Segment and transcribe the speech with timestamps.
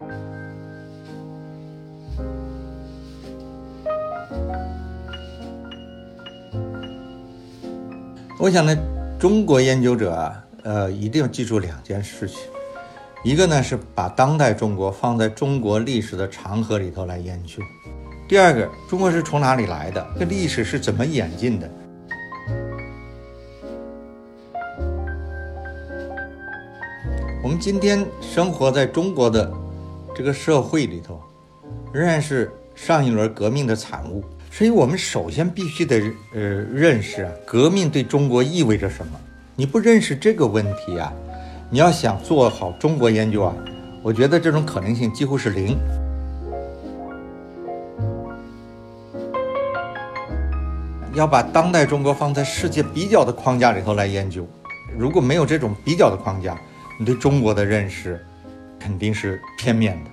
[0.00, 0.06] 我
[8.48, 8.76] 想呢，
[9.18, 12.38] 中国研究者啊，呃，一定要记住两件事情。
[13.24, 17.60] 一个呢是把当代中国放在中国历史的长河里头来研究；
[18.28, 20.06] 第二个，中国是从哪里来的？
[20.16, 21.68] 这历史是怎么演进的？
[27.42, 29.52] 我们今天生活在中国的
[30.18, 31.22] 这个社会里头，
[31.92, 34.24] 仍然是上一轮革命的产物。
[34.50, 39.12] 所以我们首先必须得呃认识啊，革命对中国意味着什么？
[39.54, 41.12] 你不认识这个问题啊，
[41.70, 43.54] 你要想做好中国研究啊，
[44.02, 45.78] 我觉得这种可能性几乎是零。
[51.14, 54.44] 要把当代中国放在世界比较的框架里头来研究，
[54.98, 56.60] 如果没有这种比较的框架，
[56.98, 58.20] 你对中国的认识
[58.78, 60.10] 肯定是片面的。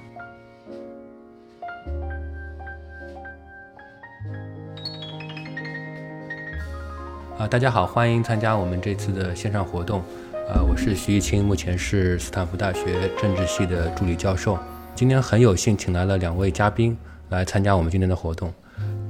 [7.38, 10.02] 啊，大家好，欢迎参加我们这次的线上活动。
[10.48, 14.58] 呃，我是徐艺清，目前是斯坦福大学政治系的助理教授。
[14.94, 16.98] 今天很有幸请来了两位嘉宾
[17.30, 18.54] 来参加我们今天的活动。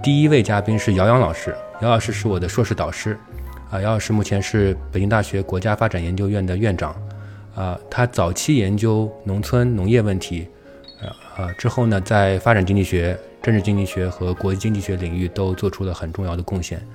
[0.02, 3.18] 第一位嘉宾是姚洋老师，姚老师是我的硕士导师。
[3.70, 6.96] 啊，姚老师目前是北京大学国家发展研究院的院长。
[7.56, 10.48] 啊，他早期研究农村农业问题，
[11.38, 16.86] 呃，之后呢，在发展经济学、政治经济学和国际经济学领域都做出了很重要的贡献。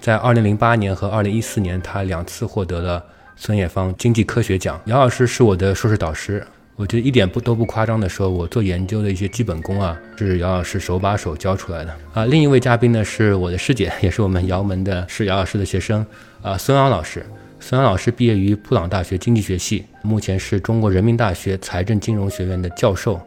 [0.00, 3.04] 在二零零八年和二零一四年，他两次获得了
[3.36, 4.80] 孙冶方经济科学奖。
[4.86, 12.24] 姚老师是我的硕士导师，我觉得一点不都不夸张的说，我做研究的一些基本功啊，是姚老师手把手教出来的啊。
[12.26, 16.06] 另一位嘉宾呢，是我的师姐，也是我们姚门的，是姚老师的学生
[16.42, 17.26] 啊，孙昂老师。
[17.60, 23.20] 孙杨老师毕业于布朗大学经济学系，目前是中国人民大学财政金融学院的教授，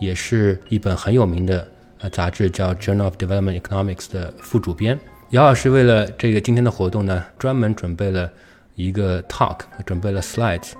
[0.00, 1.66] 也是一本很有名的
[1.98, 4.98] 呃杂志叫《Journal of Development Economics》的副主编。
[5.30, 8.30] 姚老师为了这个今天的活动呢，专门准备了
[8.76, 10.72] 一个 talk，准备了 slides。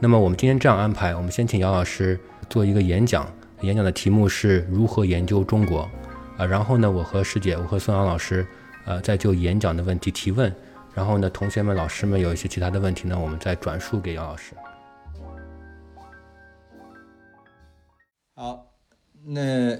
[0.00, 2.18] 那么我们今天这样安排，我们先请姚老师
[2.48, 3.30] 做一个演讲，
[3.60, 5.88] 演讲的题目是如何研究中国
[6.36, 6.46] 啊。
[6.46, 8.46] 然后呢，我和师姐，我和孙杨老师，
[8.86, 10.52] 呃，再就演讲的问题提问。
[10.96, 14.54] 然后呢，同学们、老师们有一些其他的问题呢，我们再转述给杨老师。
[18.34, 18.72] 好，
[19.22, 19.78] 那。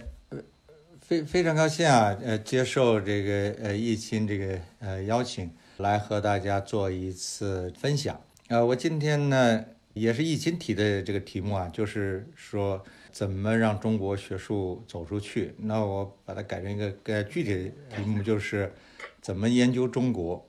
[1.01, 8.21] 非非常高兴啊，呃，接受这个呃易清这个呃邀请，来和大家做一次分享。
[8.49, 15.55] 呃，我今天呢也是易清提的这个题目啊，就是说怎么让中国学术走出去。
[15.59, 18.73] 那我把它改成一个更具体的题目，就是
[19.21, 20.45] 怎么研究中国。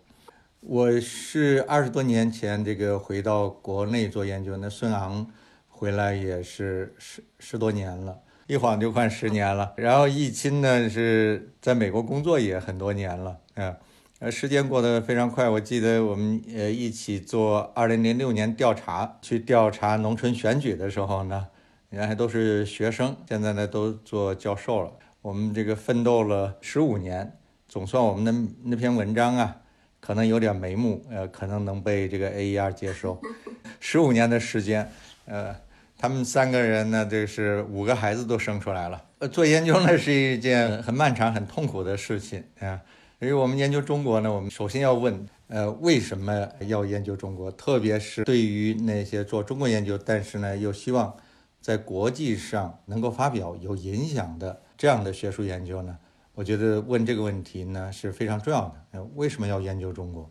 [0.62, 5.28] 我是二十多年前这个回到国内做研究，那孙昂
[5.68, 8.20] 回来也是十十多年了。
[8.48, 13.78] 一晃就快十年了，然后易钦呢是在美国工作也很多年了，啊，
[14.20, 15.48] 呃，时间过得非常快。
[15.48, 21.48] 我记得我们呃一起做二零零六年调查，去调查农村选举的时候呢，
[21.92, 24.94] 原来都是学生，现在呢都做教授了。
[25.22, 27.38] 我们这个奋斗了十五年，
[27.68, 29.58] 总算我们的那篇文章啊，
[30.00, 33.20] 可能有点眉目，呃，可能能被这个 AER 接收。
[33.80, 34.92] 十五年的时间，
[35.26, 35.56] 呃。
[36.00, 39.04] 他们三个人呢，这是五个孩子都生出来了。
[39.18, 42.80] 呃，做研究呢是一件很漫长、很痛苦的事情啊。
[43.18, 47.52] 因为我们研究中国呢，我们首先要问：呃，为什么要研究中国？
[47.54, 51.12] 特别是对于那些做中国研究，但是呢又希望
[51.60, 55.98] 在国际上能够发表有影响的这样的学术研究呢？
[56.38, 58.62] 我觉得问这个问题呢是非常重要
[58.92, 59.04] 的。
[59.16, 60.30] 为什么要研究中国？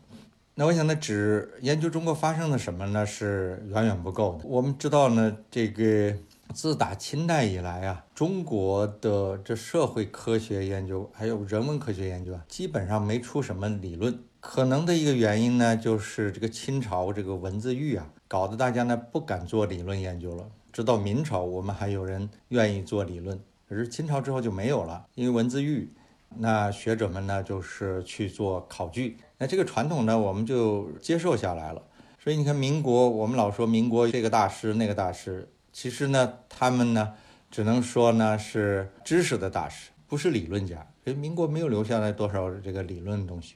[0.55, 4.47] 那我想呢，只研究中国发生了什么呢，是远远不够的。
[4.47, 6.15] 我们知道呢，这个
[6.53, 14.17] 自打清代以来啊，中国的这社会科学研究还有人文科学研究啊，基本上没出什么理论。
[14.39, 20.47] 可能的一个原因呢，就是这个清朝这个文字狱啊，搞得大家呢不敢做理论研究了。
[20.71, 23.37] 直到明朝，我们还有人愿意做理论，
[23.67, 25.91] 可是清朝之后就没有了，因为文字狱。
[26.39, 29.17] 那学者们呢，就是去做考据。
[29.37, 31.81] 那这个传统呢，我们就接受下来了。
[32.19, 37.13] 所以你看，民国我们老说民国这个大师那个大师，其实呢，他们呢，
[37.49, 40.85] 只能说呢是知识的大师，不是理论家。
[41.03, 43.55] 所以民国没有留下来多少这个理论的东西。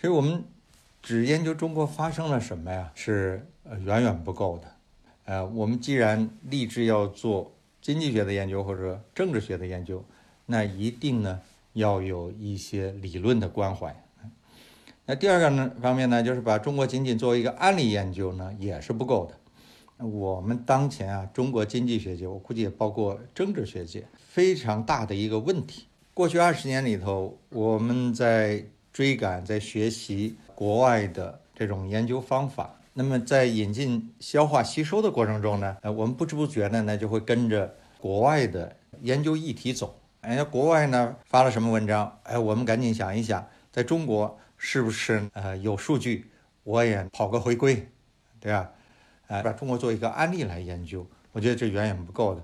[0.00, 0.42] 所以我们
[1.00, 3.48] 只研究中国发生了什么呀，是
[3.84, 4.64] 远远不够的。
[5.26, 7.52] 呃，我们既然立志要做
[7.86, 10.04] 经济学的研究或者政治学的研究，
[10.46, 11.40] 那一定呢
[11.72, 13.94] 要有一些理论的关怀。
[15.04, 20.04] 那第二个呢方面呢，就是把中国仅仅作为一个案例研究呢，也是不够的。
[20.04, 25.86] 我们当前啊，中国经济学界，我估计也包括政治学界，非常大的一个问题。
[26.12, 40.00] 过去二十年里头，我们在追赶、在学习国外的这种研究方法，那么在引进、消化、吸收的过程中呢，呃，我们不知不觉的呢，就会跟着国外的研究议题走。
[40.22, 42.18] 哎，国外呢发了什么文章？
[42.22, 46.30] 哎，我们赶紧想一想，在中国是不是呃有数据？
[46.64, 47.86] 我也跑个回归，
[48.40, 48.70] 对吧？
[49.26, 52.42] 哎，把中国做一个案例来研究，我觉得这远远不够的。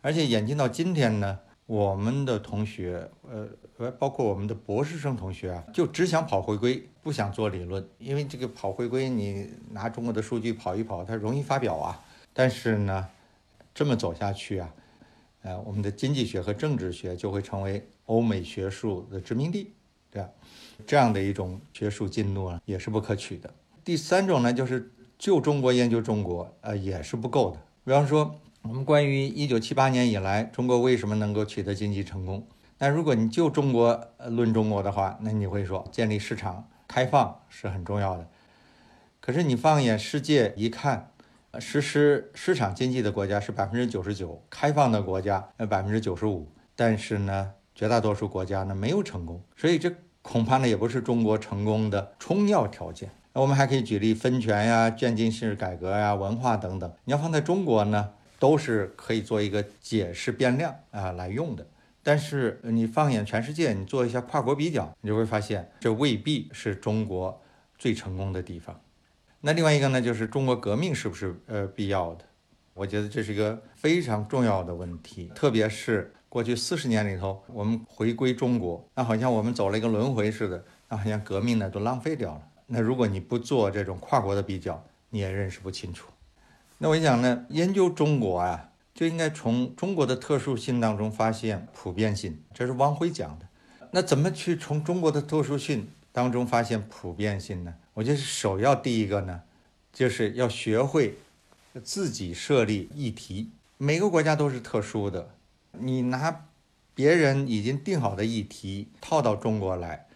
[0.00, 3.46] 而且演进到今天呢，我们的同学，呃，
[3.90, 12.00] 包括我们的博士生同学啊，就只想跑回归，不想做理论，因为这个跑回归，你拿中国的数据跑一跑，它容易发表啊。
[12.32, 13.08] 但是呢，
[13.74, 14.72] 这么走下去啊。
[15.42, 19.72] 呃，我们的经济学和政治学就会成为欧美学术的殖民地，
[20.10, 20.28] 对吧？
[20.86, 23.52] 这样的一种学术进度啊，也是不可取的。
[23.84, 24.88] 第三种呢，就是
[25.18, 27.60] 就中国研究中国，呃，也是不够的。
[27.84, 32.46] 比方说，我们关于一九七八年以来中国为什么能够取得经济成功，
[32.82, 38.26] 那如果你就中国论中国的话，那你会说建立市场开放是很重要的。
[39.20, 41.08] 可是你放眼世界一看。
[41.60, 53.10] 实施市场经济的国家是百分之九十九，开放的国家呃百分之九十五，但是呢，绝大多数国家呢没有成功，所以这恐怕呢也不是中国成功的充要条件。
[53.34, 61.66] 那我们还可以举例分权呀、渐进式改革呀、文化等等，你要放在中国呢，都是可以做一个解释变量啊来用的。
[62.02, 67.40] 但是你放眼全世界，你做一下跨国比较，你就会发现这未必是中国
[67.78, 68.80] 最成功的地方。
[69.40, 72.24] 那另外一个呢，就是中国革命是不是呃必要的？
[72.74, 82.42] 我觉得这是一个非常重要的问题，特别是过去四十年里头，我们回归中国，那好像我们走了一个轮回似的，那好像革命呢都浪费掉了。
[82.66, 86.08] 那如果你不做这种跨国的比较，你也认识不清楚。
[86.78, 93.48] 那我想呢，研究中国啊，就应该从中国的特殊性当中发现普遍性，这是汪晖讲的。
[93.90, 97.74] 那怎么去从中国的特殊性当中发现普遍性呢？
[97.94, 99.42] 我觉得首要第一个呢，
[99.92, 101.16] 就是要学会
[101.82, 103.50] 自己设立议题。
[103.76, 105.34] 每个国家都是特殊的，
[105.72, 106.46] 你拿
[106.94, 110.06] 别人已经定好的议题套到中国来，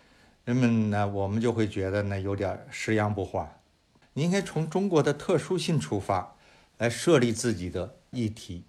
[0.44, 3.58] 人们呢，我们就会觉得呢有点食洋不化。
[4.12, 6.37] 你应该从中国的特殊性出发，
[6.78, 8.65] 来设立自己的议题。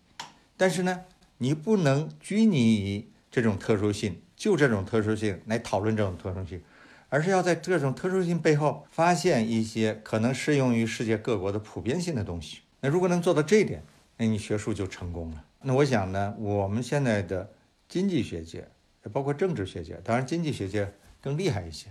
[0.58, 1.06] 但是呢，
[1.38, 6.62] 你不能拘泥于这种特殊性，就这种特殊性来讨论这种特殊性。
[7.10, 12.60] 而是要在这种特殊性背后发现一些可能适用于世界各国的普遍性的东西。
[12.82, 13.82] 那如果能做到这一点，
[14.18, 15.46] 那你学术就成功了。
[15.62, 17.50] 那我想呢，我们现在的
[17.88, 18.68] 经济学界，
[19.14, 21.88] 包括政治学界，当然经济学界更厉害一些，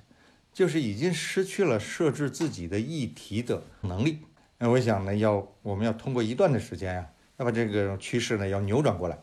[0.52, 4.18] 就是已经失去了设置自己的议题的能力。
[4.58, 7.06] 那我想呢，要我们要通过一段的时间呀，
[7.38, 9.18] 要把这个趋势呢要扭转过来，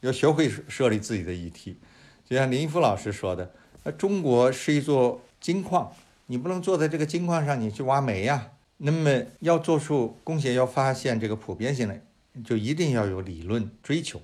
[0.00, 1.78] 要学会设立自己的议题。
[2.24, 3.52] 就像林一夫老师说的，
[3.84, 5.20] 那中国是一座。
[5.40, 5.92] 金矿，
[6.26, 8.48] 你不能坐在这个金矿上，你去挖煤呀。
[8.78, 12.02] 那么要做出贡献，要发现这个普遍性来，
[12.44, 14.20] 就一定要有理论追求。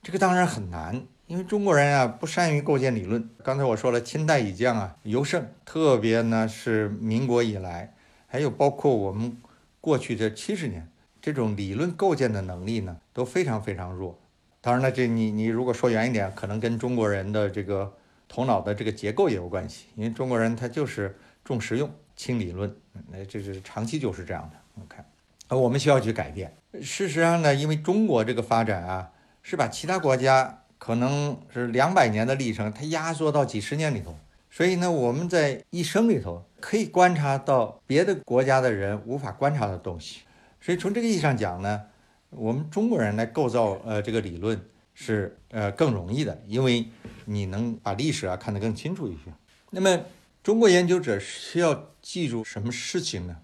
[0.00, 3.28] 这个当然很难，因为中国人啊不善于构建理论。
[3.42, 7.92] 刚才我说了，清代以降啊尤甚，特别呢是民国以来，
[8.28, 9.36] 还有包括我们
[9.80, 10.88] 过去的七十年，
[11.24, 14.18] 这种理论构建的能力呢都非常非常弱。
[14.60, 17.92] 当然了，这你你如果说远一点，可能跟中国人的这个。
[18.26, 21.14] 头脑的这个结构也有关系，因为中国人他就是
[21.44, 22.74] 重实用轻理论，
[23.12, 24.56] 那这是长期就是这样的。
[24.74, 25.04] 我看，
[25.46, 26.52] 而我们需要去改变。
[26.80, 29.10] 事实上呢，因为中国这个发展啊，
[29.42, 34.16] 是把其他国家可能是两百年的历程，它压缩到几十年里头，
[34.50, 40.22] 所以呢，我们在一生里头可以观察到别的国家的人无法观察的东西。
[40.64, 41.82] 所以从这个意义上讲呢，
[42.30, 44.58] 我们中国人来构造呃这个理论。
[44.96, 46.86] 是呃更容易的，因为
[47.24, 49.22] 你能把历史啊看得更清楚一些。
[49.70, 50.04] 那么
[50.40, 53.36] 中国研究者需要记住什么事情呢？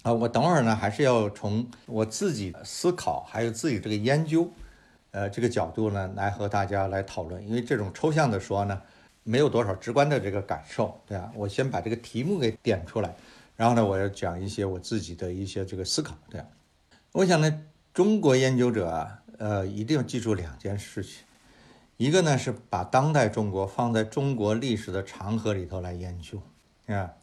[0.00, 4.50] 啊，我等会儿呢还是要从我自己思考还有自己这个研究，
[5.10, 7.46] 呃这个角度呢来和大家来讨论。
[7.46, 8.80] 因为这种抽象的说呢，
[9.22, 11.30] 没有多少直观的这个感受，对吧？
[11.34, 13.14] 我先把这个题目给点出来，
[13.60, 16.46] 然后呢我要讲一些我自己的一些这个思考，对吧？
[17.12, 17.62] 我想呢，
[17.92, 19.18] 中国研究者啊。
[19.40, 21.24] 呃，一定要记住两件事情，
[21.96, 26.42] 一个呢是把当代中国放在中国历史的长河里头来研究，
[26.94, 27.14] 啊，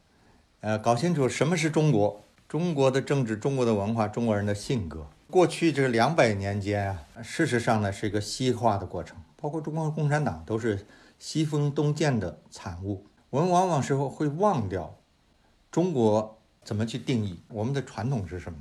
[0.61, 5.05] 呃，搞清楚什么是中国，中国的政治、中国的文化、中国人的性格。
[5.29, 10.87] 过去这两百年间啊，事实上呢是一个西化的过程，包括中国共产党都是
[11.19, 13.05] 西风东渐的产物。
[13.29, 14.96] 我们往往时候会忘掉
[15.77, 18.57] 中国怎么去定义，我们的传统是什么。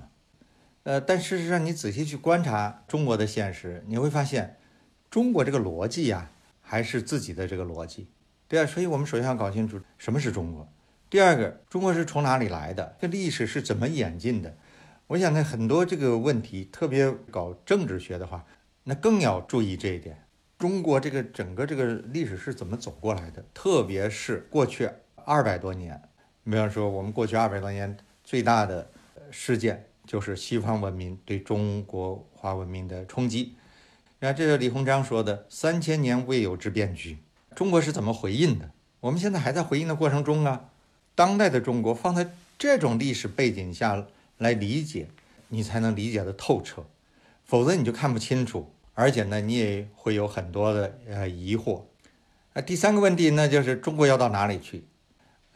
[0.82, 4.58] 呃，但事实上你仔细去观察中国的现实，你会发现，
[5.08, 6.30] 中国这个逻辑呀，
[6.60, 8.06] 还是自己的这个逻辑，
[8.46, 8.66] 对啊。
[8.66, 10.68] 所以我们首先要搞清楚什么是中国。
[11.08, 12.94] 第二个，中国是从哪里来的？
[13.00, 14.54] 这历史是怎么演进的？
[15.06, 18.44] 我想呢，很多这个问题，特别搞政治学的话，
[18.84, 20.22] 那更要注意这一点。
[20.58, 23.42] 中国这个整个这个历史是怎么走过来的？
[23.54, 24.90] 特别是过去
[25.24, 25.98] 二百多年，
[26.46, 28.88] 比方说我们过去二百多年最大的
[29.32, 33.56] 事件，就是西方文明对中国化文明的冲击。
[34.20, 37.18] 那这是李鸿章说的“三千年未有之变局”，
[37.56, 38.70] 中国是怎么回应的？
[39.00, 40.70] 我们现在还在回应的过程中啊。
[41.16, 44.06] 当代的中国放在这种历史背景下
[44.38, 45.08] 来理解，
[45.48, 46.86] 你才能理解的透彻，
[47.44, 51.82] 否则你就看不清楚，而且呢，你也会有很多的呃疑惑。
[52.54, 54.84] 那第三个问题呢，就是中国要到哪里去？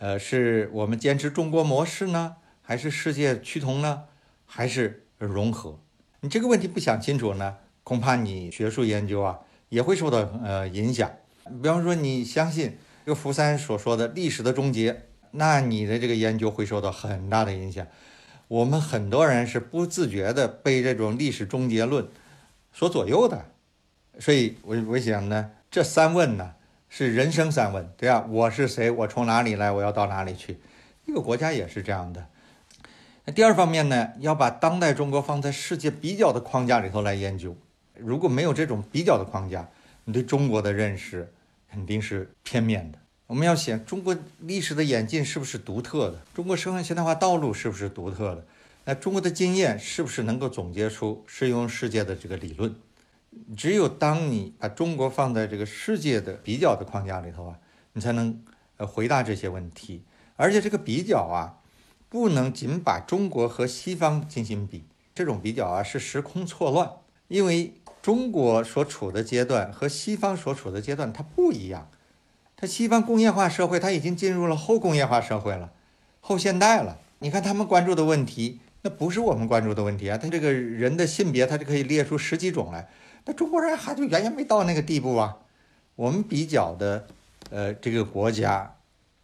[0.00, 4.04] 呃，是我们坚持中国模式呢，还是世界趋同呢，
[4.46, 5.78] 还是融合？
[6.22, 11.10] 你这个问题不想清楚呢，恐怕你学术研究啊也会受到呃影响。
[11.62, 15.02] 比方说，你相信这个福山所说的历史的终结。
[15.32, 17.86] 那你的这个研究会受到很大的影响。
[18.48, 22.08] 我们很多人是不自觉的被这种历史终结论
[22.72, 23.44] 所左右的，
[24.18, 26.54] 所以，我我想呢，这三问呢
[26.92, 28.26] 是人生三问，对吧？
[28.28, 28.90] 我是谁？
[28.90, 29.70] 我从哪里来？
[29.70, 30.58] 我要到哪里去？
[31.06, 32.26] 一个国家也是这样的。
[33.24, 37.56] 那第二方面呢，要把当代中国放在世界比较的框架里头来研究。
[37.94, 39.68] 如果没有这种比较的框架，
[40.04, 41.32] 你对中国的认识
[41.70, 42.98] 肯定是片面的。
[43.28, 46.20] 我们要想中国历史的演进是不是独特的？
[46.34, 48.44] 中国社会现代化道路是不是独特的？
[48.84, 52.74] 那中国的经验是不是能够总结出适用世界的这个理论？
[53.56, 57.58] 只有当你把中国放在这个世界的比较的框架里头啊，
[57.92, 58.42] 你才能
[58.76, 60.02] 呃回答这些问题。
[60.36, 61.60] 而且这个比较啊，
[62.08, 64.84] 不能仅把中国和西方进行比，
[65.14, 66.90] 这种比较啊是时空错乱，
[67.28, 71.88] 因为中国所处的阶段和西方所处的阶段它不一样。
[72.56, 75.72] 它西方工业化社会，它已经进入了后工业化社会了，
[76.20, 76.98] 后现代了。
[77.20, 80.16] 你看他们关注的问题，那不是我们关注的问题啊。
[80.16, 82.88] 他这个人的性别，他就可以列出十几种来。
[83.24, 85.36] 那中国人还就远远没到那个地步啊。
[85.96, 87.06] 我们比较的，
[87.50, 88.74] 呃，这个国家，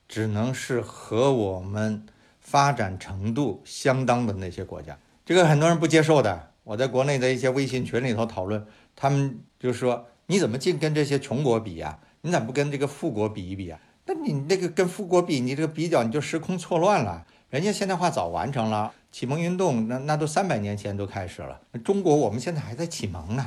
[0.08, 2.04] 只能是和我们
[2.40, 4.98] 发展程度相当的那些国家。
[5.24, 6.50] 这个很多人不接受的。
[6.64, 13.78] 我在国内的一些微信群里头讨论，他们就说：“你怎么净跟这些穷国比呀？”你咋不跟这个富国比一比啊？
[14.04, 17.24] 那你那个跟富国比，你这个比较你就时空错乱了。
[17.50, 21.60] 人家现代化早完成了，启蒙运动那那都三百年前都开始了。
[21.84, 23.46] 中国我们现在还在启蒙呢。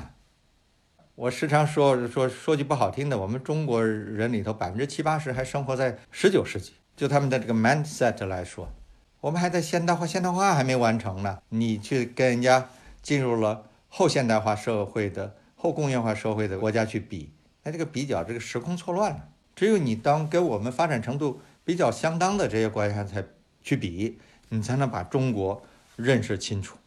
[1.20, 8.72] 我时常说说说句不好听的，我们中国人里头百分之七八十还生活在十九世纪，就他们的这个 mindset 来说，
[9.20, 11.40] 我们还在现代化，现代化还没完成呢。
[11.50, 12.70] 你去跟人家
[13.02, 17.34] 进入了后现代化社会的后工业化社会的国家去比。
[17.64, 19.28] 那这个比较，这个时空错乱了。
[19.58, 23.22] 只有你当跟我们发展程度比较相当的这些国家才
[23.62, 25.62] 去比，你才能把中国
[25.98, 26.78] 认识清楚。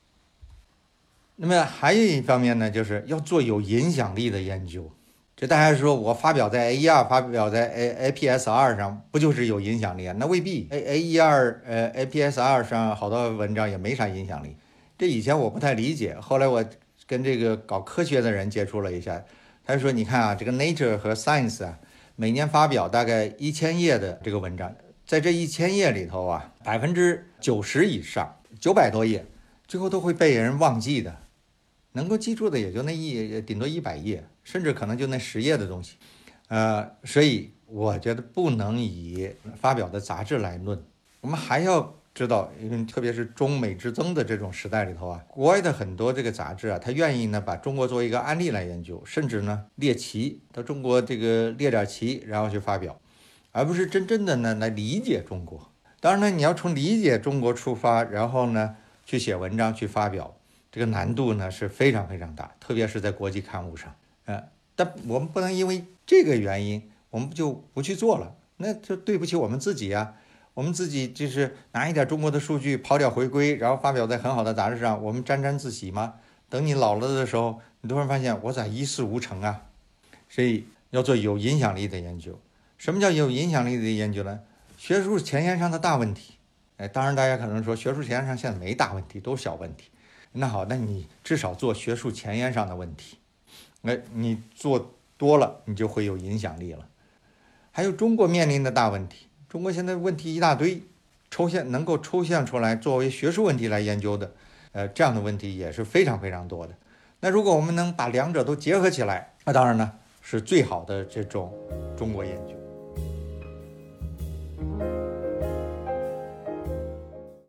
[1.37, 4.91] 那么还有一方面呢，就是要做有影响力的研究。
[5.35, 10.15] 就大家说我发表在 A 一二，发表在 A A P S 二上，不就是有影响力啊？
[10.19, 10.69] 那未必。
[10.71, 14.57] A A 一二呃 A P S 二上好多文章也没啥影响力。
[14.97, 16.65] 这以前我不太理解，后来我
[17.09, 19.25] 跟这个搞科学的人接触了一下。
[19.65, 21.79] 他说：“你看啊，这个 Nature 和 Science 啊，
[22.15, 24.75] 每年发表大概一千页的这个文章，
[25.07, 29.25] 在这一千页里头啊，百分之九十以上，九百多页，
[29.67, 31.17] 最后都会被人忘记的，
[31.93, 35.97] 能够记住的也就那一，顶多一百页，甚至可能就那十页的东西。
[36.49, 39.31] 呃，所以我觉得不能以
[39.61, 40.83] 发表的杂志来论，
[41.21, 53.01] 我们还要。”知道，因为特别是中美之争的这种时代里头啊，国外的很多这个杂志啊，他愿意呢把中国作为一个案例来研究，甚至呢列奇到中国这个列点奇，然后去发表，
[53.51, 55.73] 而不是真正的呢来理解中国。
[56.01, 60.37] 当然呢，你要从理解中国出发，然后呢去写文章去发表，
[60.73, 63.95] 这个难度呢是非常非常大，特别是在国际刊物上。
[64.25, 64.43] 呃，
[64.75, 70.15] 但我们不能因为这个原因，我们就不去做了，那就对不起我们自己呀。
[70.55, 76.15] 我们自己就是拿一点中国的数据跑点回归，然后发表在很好的杂志上，我们沾沾自喜吗？
[76.49, 79.63] 等你老了的时候，你突然发现我咋一事无成啊？
[80.29, 82.39] 所以要做有影响力的研究。
[82.77, 84.41] 什么叫有影响力的研究呢？
[84.77, 86.35] 学术前沿上的大问题，
[86.77, 89.91] 哎，当然大家可能说学术前沿上现在没大问题，都是小问题。
[90.33, 93.19] 那好，那你至少做学术前沿上的问题，
[93.83, 96.89] 哎，你做多了，你就会有影响力了。
[97.71, 99.29] 还有中国面临的大问题。
[99.49, 100.83] 中国现在问题一大堆，
[101.31, 104.33] 抽象能够抽象出来作为学术问题来研究的，
[104.73, 106.75] 呃，这样的问题也是非常非常多的。
[107.21, 111.53] 那如果我们能把两者都结合起来，那当然呢是最好的这种
[111.97, 112.55] 中国研究。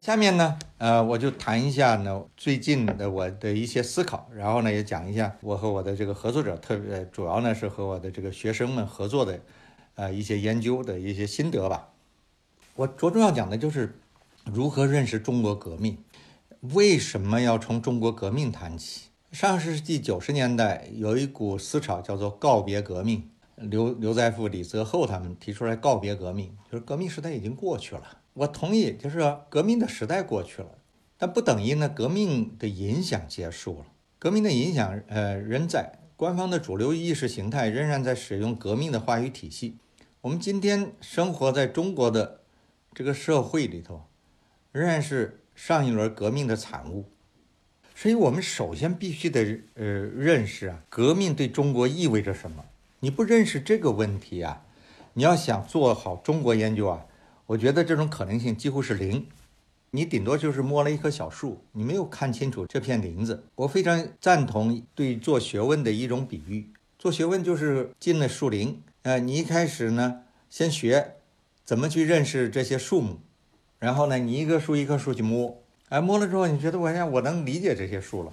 [0.01, 9.39] 下面呢，呃，我就谈一下呢最近的我的一些思考，然后呢也讲一下我和我的这个合作者，特别主要呢是和我的这个学生们合作的，
[9.95, 11.87] 呃一些研究的一些心得吧。
[12.75, 13.97] 我着重要讲的就是
[14.43, 15.99] 如何认识中国革命，
[16.59, 19.03] 为什么要从中国革命谈起？
[19.31, 28.17] 上世纪九十年代有一股思潮叫做告别革命，刘刘在富、李泽厚他们提出来告别革命，就是革命时代已经过去了。
[28.33, 30.69] 我同意，就是说革命的时代过去了，
[31.17, 33.85] 但不等于呢革命的影响结束了。
[34.17, 35.99] 革命的影响，呃，仍在。
[36.15, 39.77] 官方的主流意识形态仍然在使用革命的话语体系。
[40.21, 42.41] 我们今天生活在中国的
[42.93, 44.03] 这个社会里头，
[44.71, 47.05] 仍然是上一轮革命的产物。
[47.93, 52.65] 所以我们首先必须得呃认识啊，革命对中国意味着什么。
[53.01, 54.65] 你不认识这个问题啊，
[55.13, 57.05] 你要想做好中国研究啊。
[57.45, 59.27] 我觉得这种可能性几乎是零，
[59.91, 63.43] 你顶多就是摸了一棵小树，你没有看清楚这片林子。
[63.55, 71.15] 我非常赞同对做学问的一种比喻，做学问就是进了树林，呃，你一开始呢，先学
[71.65, 73.19] 怎么去认识这些树木，
[73.77, 78.31] 然后呢，你一棵树一棵树去摸，哎，摸了之后，你觉得我想我能理解这些树了，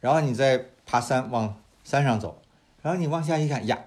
[0.00, 2.40] 然后你再爬山往山上走，
[2.80, 3.78] 然后你往下一看呀，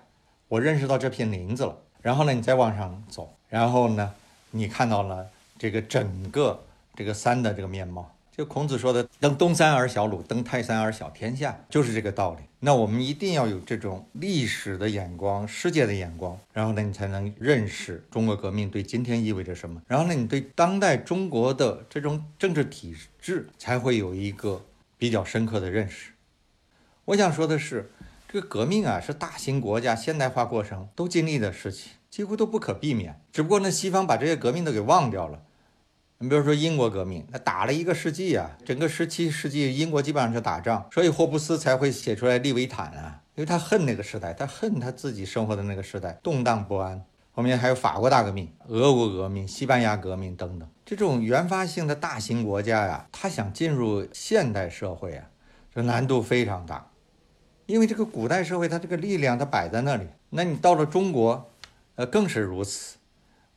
[0.47, 4.13] 我认识到这片林子了，然后呢，你再往上走，然后呢。
[4.51, 5.27] 你看到了
[5.58, 6.63] 这个整个
[6.96, 12.39] 这个山的这个面貌，就孔子说的“登东山而小鲁，登泰山而小天下”，就是这个道理。
[12.62, 19.82] 那我们一定要有这种历史的眼光、世界的眼光，然后呢，你才能认识中国革命对今天意味着什么。
[19.88, 24.65] 然后呢，你对当代中国的这种政治体制才会有一个
[24.98, 26.12] 比较深刻的认识。
[27.06, 27.89] 我想说的是，
[28.27, 31.94] 这个革命啊，是大型国家现代化过程都经历的事情。
[32.09, 35.43] 几乎都不可避免，只不过呢，西方把这些革命都给忘掉了。
[36.17, 47.01] 你比如说英国革命，那打了一个世纪啊，整个十七世纪英国基本上是打仗，所以霍布斯才会写出来《利维坦》啊，因为他恨那个时代，他恨他自己生活的那个时代动荡不安。
[47.31, 55.29] 后面还有法国大革命、俄国革命、西班牙革命等等，这种原发性的大型国家呀，他想进入现代社会啊，
[55.74, 56.91] 这难度非常大，
[57.65, 61.50] 因为这个古代社会它这个力量它摆在那里，那你到了中国。
[62.00, 62.96] 呃，更是如此。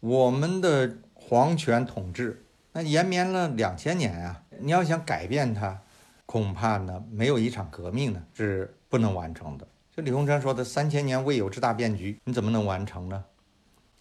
[0.00, 5.80] 我们的皇权统治那延绵了两千年啊，你要想改变它，
[6.26, 9.68] 恐怕呢没有一场革命呢是不能完成的。
[9.96, 13.26] 就李鸿章说的“三千年未有之大变局”，你怎么能完成呢？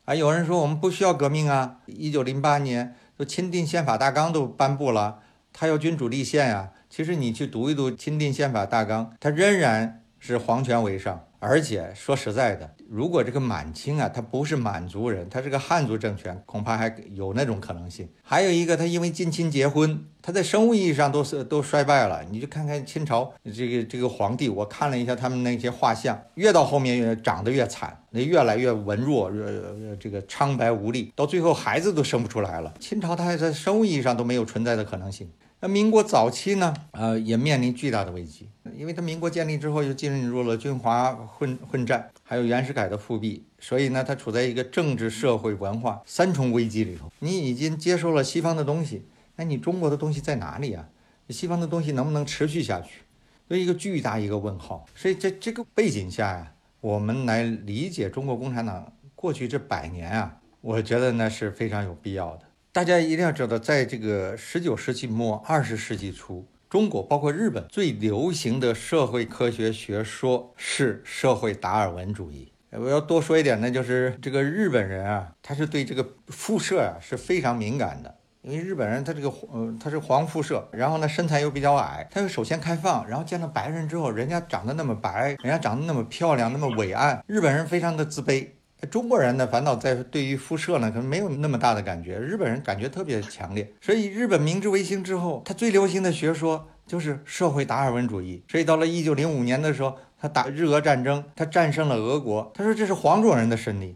[0.06, 5.20] 啊，有人说我们不需要革命啊，一九零八年就钦定宪法大纲都颁布了，
[5.54, 6.72] 他要君主立宪呀。
[6.90, 11.28] 其实你去读一读钦定宪法大纲，它仍然是皇权为上。
[11.44, 18.08] 而且说实在的，如果这个满清啊，他不是满族人，他是个汉族政权，恐怕还有那种可能性。
[18.22, 22.24] 还有一个，他因为近亲结婚，他在生物意义上都是都衰败了。
[22.30, 32.72] 你就看看清朝这个这个皇帝，我看了一下他们那些画像，越到后面越长得越惨，那越来越文弱，呃，这个苍白无力，到最后孩子都生不出来了。
[32.80, 35.28] 清朝他还在生物意义上都没有存在的可能性。
[35.64, 47.12] 那民国早期呢，呃，也面临巨大的危机，因为他民国建立之后又进入了军阀混混战，还有袁世凯的复辟，所以呢，他处在一个政治、社会、文化三重危机里头。
[47.20, 50.90] 你已经接受了西方的东西，那你中国的东西在哪里啊？
[51.30, 53.02] 西方的东西能不能持续下去？
[53.48, 54.88] 有一个巨大一个问号。
[54.96, 62.46] 所以在这个背景下呀，我们来理解中国共产党过去这百年啊，我觉得呢是非常有必要的。
[62.74, 72.50] 大家一定要知道，在这个十九世纪末、二十世纪初，中国包括日本最流行的社会科学学说是社会达尔文主义。
[72.70, 88.48] 我要多说一点呢，就是这个日本人啊，他是对这个肤色啊是非常敏感的，因为日本人他这个呃他是黄肤色，然后呢身材又比较矮，他又首先开放，然后见到白人之后，人家长得那么白，人家长得那么漂亮，那么伟岸，日本人非常的自卑。
[88.90, 92.18] 中国人的烦恼在对于肤色呢，可能没有那么大的感觉。
[92.18, 98.44] 日本人感觉特别强烈，所以日本明治维新之后，他最流行的学说就是社会达尔文主义。
[98.50, 102.52] 所以到了一九零五年的时候，他打日俄战争，他战胜了俄国。
[102.56, 103.96] 他说这是黄种人的胜利，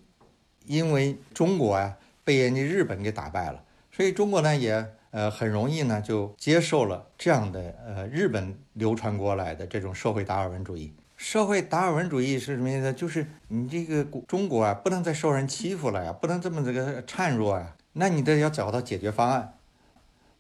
[0.66, 10.94] 因为中国啊被人家日本给打败了，所以中国呢也呃很容易呢就接受了这样的呃日本流传过来的这种社会达尔文主义。
[11.18, 12.92] 社会达尔文主义是什么意思？
[12.94, 19.54] 就是你这个中国啊，不能再受人欺负了呀，不能这么这个孱弱呀，那你得要找到解决方案。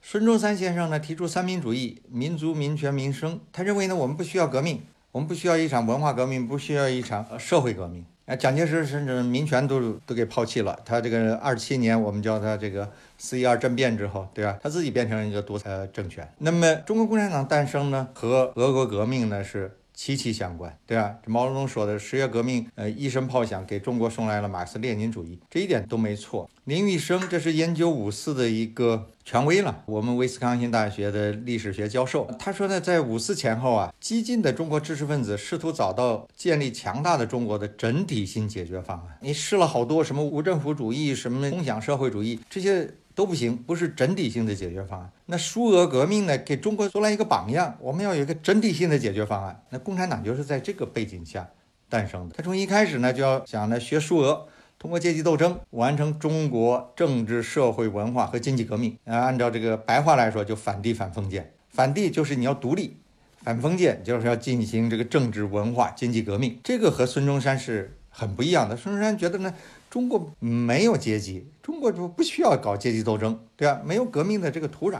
[0.01, 3.39] 孙中山先生呢提出三民主义，民族、民权、民生。
[3.51, 8.05] 他认为呢，我们不需要革命，我们不需要一场文化革命，不需要一场社会革命。
[8.25, 10.77] 啊，蒋介石甚至民权都都给抛弃了。
[10.83, 14.59] 他这个二七年，我们叫他这个四一二政变之后，对吧？
[14.61, 16.27] 他自己变成一个独裁政权。
[16.39, 19.71] 那么，中国共产党诞生呢，和俄国革命呢是。
[19.95, 21.15] 息息相关，对吧？
[21.23, 26.49] 这毛泽东说的十月革命，呃，一声炮响给中国送来了马克思列宁主义，这一点都没错。
[26.65, 32.29] 林玉生，这是研究五四的一个权威了，我们威斯康星大学的历史学教授。
[32.37, 39.17] 他说呢，在五四前后啊，激进的中国知识分子试图找到建立强大的中国的整体性解决方案。
[39.21, 42.89] 你试了好多什么无政府主义、什么共享社会主义这些。
[43.15, 45.09] 都不行，不是整体性的解决方案。
[45.25, 47.73] 那苏俄革命呢，给中国做了一个榜样。
[47.79, 49.63] 我们要有一个整体性的解决方案。
[49.69, 51.49] 那共产党就是在这个背景下
[51.87, 52.35] 诞生的。
[52.35, 54.45] 他从一开始呢，就要想呢学苏俄，
[54.77, 58.97] 通过阶级斗争完成中国政治、社会、文化和经济革命。
[59.05, 61.53] 啊，按照这个白话来说，就反帝反封建。
[61.69, 62.97] 反帝就是你要独立，
[63.41, 66.59] 反封建就是要进行这个政治、文化、经济革命。
[66.61, 68.75] 这个和孙中山是很不一样的。
[68.75, 69.53] 孙中山觉得呢。
[69.95, 73.79] 中国没有阶级，中国就不需要搞阶级斗争，对吧？
[73.85, 74.99] 没有革命的这个土壤。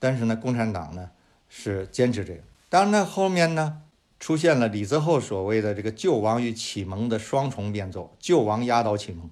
[0.00, 1.08] 但是呢，共产党呢
[1.48, 2.40] 是坚持这个。
[2.68, 3.82] 当然呢，后面呢
[4.18, 9.30] 出现了李泽厚所谓的这个救亡与启蒙的双重变奏，救亡压倒启蒙，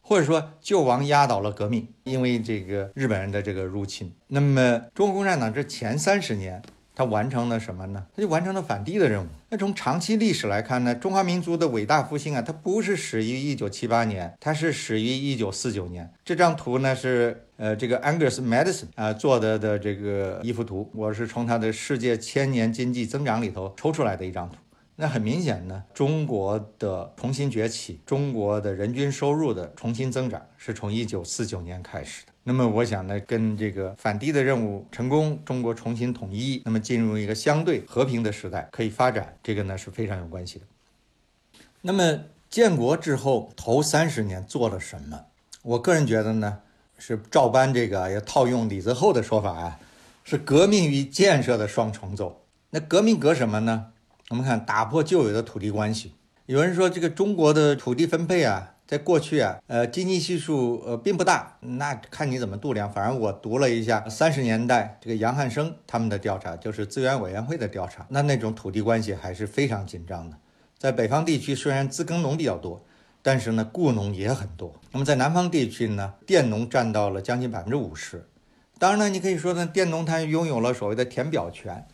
[0.00, 4.10] 或者说救亡压倒了革命，因为这个日本人的这个入侵。
[4.28, 6.62] 那么，中国共产党这前三十年。
[7.00, 8.06] 他完成了什么呢？
[8.14, 9.26] 他就完成了反帝的任务。
[9.48, 16.12] 那从长期历史来看呢，中华民族的伟大复兴啊，它不是始于一九七八年，它是始于一九四九年。
[16.22, 24.56] 这张图呢是呃这个 Angus Madison 啊做的的这个一幅图，我是从他的世界千年经济增长里头抽出来的一张图。
[24.96, 32.29] 那很明显呢，中国的重新崛起，中国的人均收入的重新增长，是从一九四九年开始的。
[32.42, 40.64] 那么我想呢，跟这个反帝的任务成功，中国重新统一，那么进入一个相对和平的时代，可以发展，这个呢是非常有关系的。
[41.82, 45.20] 那么建国之后头三十年做了什么？
[45.62, 46.60] 我个人觉得呢，
[46.98, 49.78] 是照搬这个，也套用李泽厚的说法啊，
[50.24, 52.42] 是革命与建设的双重奏。
[52.70, 53.92] 那革命革什么呢？
[54.30, 56.14] 我们看打破旧有的土地关系。
[56.46, 58.76] 有人说这个中国的土地分配啊。
[58.90, 62.90] 在过去啊，呃，经济系数呃并不大，那看你怎么度量。
[62.90, 70.36] 反正我读了一下三十年代这个杨汉生他们的调查，就是资源委员会的调查，那那种土地关系还是非常紧张的。
[70.76, 72.84] 在北方地区，虽然自耕农比较多，
[73.22, 74.74] 但是呢，雇农也很多。
[74.90, 78.26] 那么在南方地区呢，佃农占到了将近百分之五十。
[78.80, 81.86] 当然呢，你可以说呢，佃农他拥有了所谓的填表权，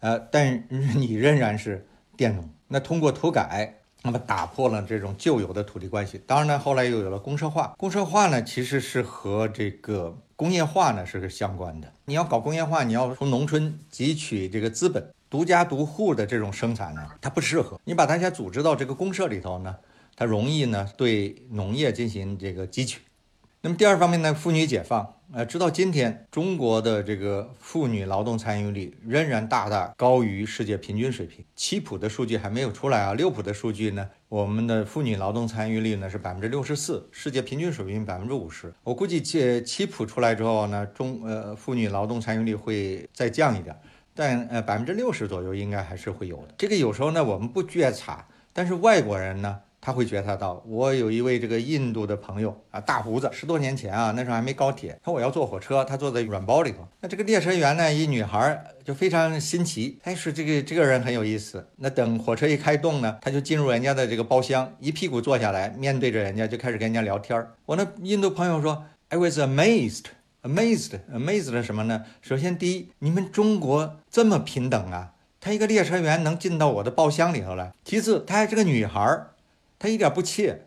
[0.00, 0.64] 呃，但
[0.96, 2.50] 你仍然是佃农。
[2.66, 3.76] 那通过土改。
[4.06, 7.74] 那么打破了这种旧有的土地关系，当然呢，后来又有了公社化。
[7.78, 11.90] 公社化呢，其实是和这个工业化呢是相关的。
[12.04, 17.80] 你要搞工业化，你要从农村汲取这个资本，独家独户的这种生产呢，它不适合。
[17.84, 19.74] 你把大家组织到这个公社里头呢，
[20.14, 23.00] 它容易呢对农业进行这个汲取。
[23.62, 25.14] 那么第二方面呢，妇女解放。
[25.34, 31.44] 呃，直到今天，中国的这个妇女劳动参与率仍然大大高于世界平均水平。
[31.56, 38.72] 七普的数据还没有出来啊，六普的数据呢，我们的妇女劳动参与率呢是百分之六十四，世界平均水平百分之五十。
[38.84, 43.76] 我估计七七普出来之后呢，中呃妇女劳动参与率会再降一点，
[44.14, 46.54] 但呃百分之六十左右应该还是会有的。
[46.56, 49.58] 这个有时候呢我们不觉察，但是外国人呢。
[49.84, 56.88] 他会觉察到，我有一位这个印度的朋友啊，大胡子，十多年前啊，那时候还没高铁，他说我要坐火车，他坐在软包里头。
[57.02, 61.68] 那这个列车员呢，一女孩就非常新奇，哎，说这个这个人很有意思。
[61.76, 70.04] 那等火车一开动呢，他就进入人家的这个包厢，一屁股坐下来，面对着人家就开始跟人家聊天我那印度朋友说，I was amazed,
[70.42, 72.04] amazed, amazed 的什么呢？
[72.22, 77.74] 首先第一，你们中国这么平等啊，他一个列车员能进到我的包厢里头来。
[77.84, 79.26] 其次，他还是个女孩。
[79.78, 80.64] 他一点不怯，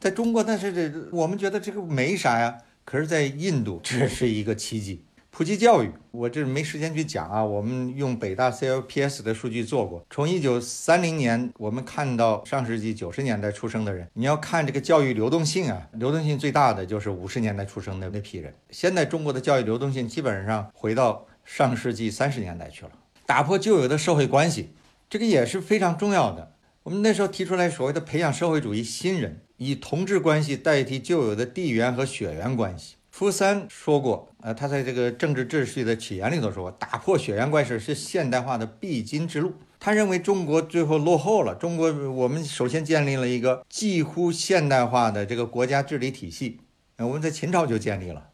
[0.00, 2.58] 在中国，但是这我们觉得这个没啥呀。
[2.84, 5.04] 可是，在印度，这是一个奇迹。
[5.30, 7.42] 普及教育，我这没时间去讲啊。
[7.42, 18.52] 我们用北大 CLPS 的数据做过，从一九三零年，我们看到上世纪九十年代出生的人，你要看这个教育流动性啊，流动性最大的就是五十年代出生的那批人。
[18.70, 22.90] 现在中国的教育流动性基本上回到上世纪三十年代去了，
[23.24, 24.70] 打破旧有的社会关系，
[25.08, 26.51] 这个也是非常重要的。
[26.84, 32.96] 我们那时候提出来所谓的培养社会主义新人，以同志关系代替旧有的地缘和血缘关系。
[33.12, 39.52] 福山说过，呃，他在这个政治秩序的起源里头说过，打破血缘关系是现代化的必经之路。
[39.78, 46.58] 他认为中国最后落后了，中国我们首先建立了一个几乎现代化的这个国家治理体系，
[46.96, 48.30] 呃，我们在秦朝就建立了。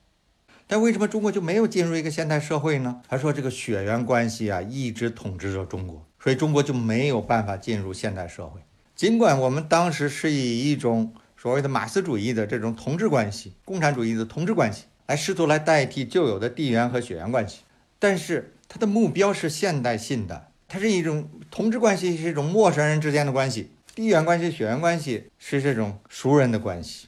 [0.66, 3.02] 但为什么中国就没有进入一个现代社会呢？
[3.08, 8.60] 他说这个血缘关系啊一直统治着中国，所以中国就没有办法进入现代社会。
[8.94, 17.60] 尽管我们当时是以一种所谓的马克思主义的这种同志关系、共产主义的同志关系来试图来代替旧有的地缘和血缘关系，
[17.98, 27.06] 但是它的目标是现代性的，它是一种同志关系，是一种陌生人之间的关系；地缘关系、血缘关系是这种熟人的关系。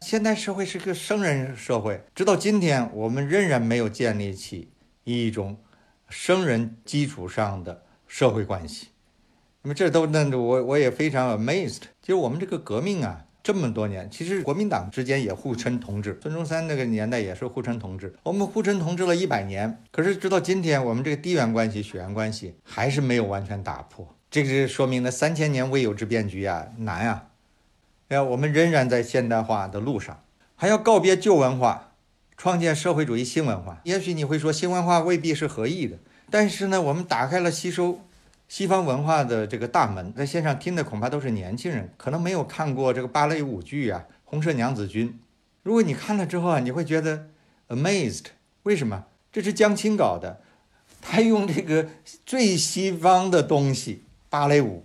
[0.00, 4.70] 现代社会是个生人社会，直到今天，我们仍然没有建立起
[5.04, 5.58] 一种
[6.08, 8.88] 生人基础上的社会关系。
[9.62, 11.82] 那么这都那我我也非常 amazed。
[12.02, 18.16] 其实我们这个革命啊，这么多年，其实国民党之间也互称同志，孙中山那个年代也是互称同志。
[18.24, 24.08] 我们互称同志了一百年，可是直到今天，我们这个地缘关系、血缘关系还是没有完全打破。
[24.28, 27.28] 这个是说明了三千年未有之变局啊，难啊！
[28.08, 30.24] 哎，我们仍然在现代化的路上，
[30.56, 31.92] 还要告别旧文化，
[32.36, 33.80] 创建社会主义新文化。
[33.84, 35.98] 也许你会说，新文化未必是合意的，
[36.30, 38.00] 但是呢，我们打开了吸收
[38.48, 40.12] 西方文化的这个大门。
[40.14, 45.08] 在线上听的恐怕都是年轻人，可能没有看过这个芭蕾舞剧啊，《红色娘子军》。
[45.62, 47.26] 如果你看了之后啊，你会觉得
[47.68, 48.26] amazed。
[48.62, 49.06] 为什么？
[49.32, 50.40] 这是江青搞的，
[51.00, 51.88] 他用这个
[52.24, 54.84] 最西方的东西，芭蕾舞，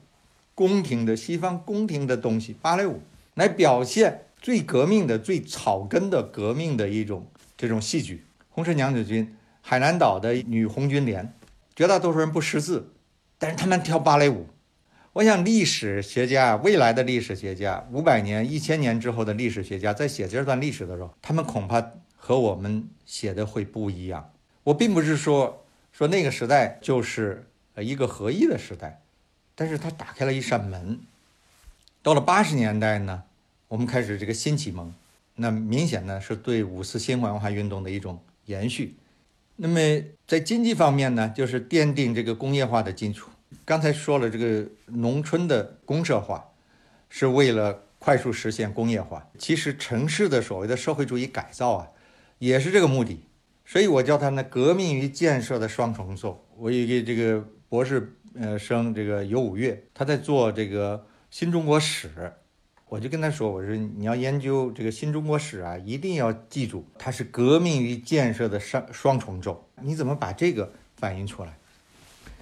[0.53, 3.01] 宫廷的西方宫廷的东西，芭蕾舞。
[3.33, 7.27] 来表现最革命的、最草根的革命的一种
[7.57, 9.27] 这种戏剧，《红色娘子军》、
[9.61, 11.33] 海南岛的女红军连，
[11.75, 12.93] 绝大多数人不识字，
[13.37, 14.47] 但是他们跳芭蕾舞。
[15.11, 24.31] 我想，历史学家、未来的历史学家，五百年、一千年之后的历史学家，在写这段历史的时候，他们恐怕和我们写的会不一样。
[24.63, 29.01] 我并不是说说那个时代就是呃一个合一的时代，
[29.53, 30.99] 但是它打开了一扇门。
[32.01, 33.23] 到了八十年代呢，
[33.67, 34.93] 我们开始这个新启蒙，
[35.35, 38.95] 那明显呢是对五四新文化运动的一种延续。
[39.55, 39.79] 那么
[40.27, 43.29] 在经济方面呢，就是奠定这个工业化的基础。
[43.63, 46.51] 刚才说了，这个农村的公社化
[47.09, 49.27] 是为了快速实现工业化。
[49.37, 51.87] 其实城市的所谓的社会主义改造啊，
[52.39, 53.25] 也是这个目的。
[53.65, 56.45] 所以我叫它呢革命与建设的双重奏。
[56.57, 61.05] 我有一个这个博士呃生，这个尤五月，他在做这个。
[61.31, 62.31] 新中国史，
[62.87, 69.67] 我就跟他说：“我说你要研究这个新中国史啊，一定要记住它是革命与建设的双双重奏。
[69.81, 71.57] 你怎么把这个反映出来？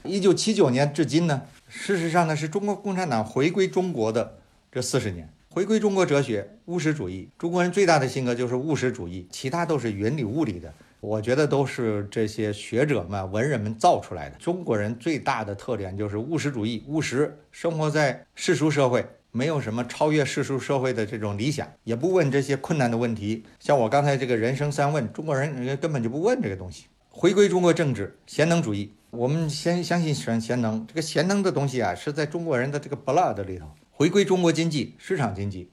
[0.04, 1.44] 一九七九年至今呢？
[1.70, 4.38] 事实上呢，是中国共产党回归中国的
[4.72, 5.30] 这四十年。
[5.50, 10.74] 回归中国哲学务实主义，中国人最大的性格就是务实主义，其他都是云里雾里的。
[11.00, 14.36] 我觉得都是这些学者们、文人们造出来的。
[14.38, 23.44] 中国人最大的特点就是务实主义，务实，生活在世俗社会，没有什么超越世俗社会的这种理想，也不问这些困难的问题。
[23.60, 26.86] 像我刚才这个人生三问，中国人根本就不问这个东西。
[27.10, 30.86] 回归中国政治，贤能主义，我们先相信贤贤能。
[30.86, 33.66] 这个贤能的东西啊，是在中国人的这个 blood 里头。
[33.90, 35.68] 回归中国经济，市场经济。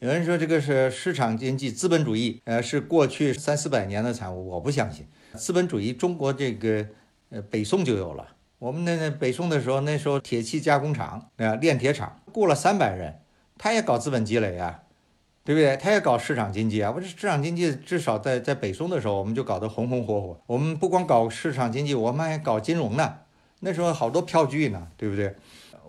[0.00, 4.48] 有人说这个是市场经济、资本主义，呃，是过去三四百年的产物。
[4.48, 6.84] 我不相信，资本主义中国这个，
[7.30, 8.33] 呃，北宋就有了。
[8.58, 13.20] 我们那那北宋的时候，那时候铁器加工厂，啊，炼铁厂雇了三百人，
[13.58, 14.82] 他也搞资本积累啊，
[15.44, 15.76] 对不对？
[15.76, 16.90] 他也搞市场经济啊。
[16.90, 20.40] 我这市场经济至少在在北宋的时候，我们就搞得红红火火。
[20.46, 23.18] 我们不光搞市场经济，我们还搞金融呢。
[23.60, 25.34] 那时候好多票据呢，对不对？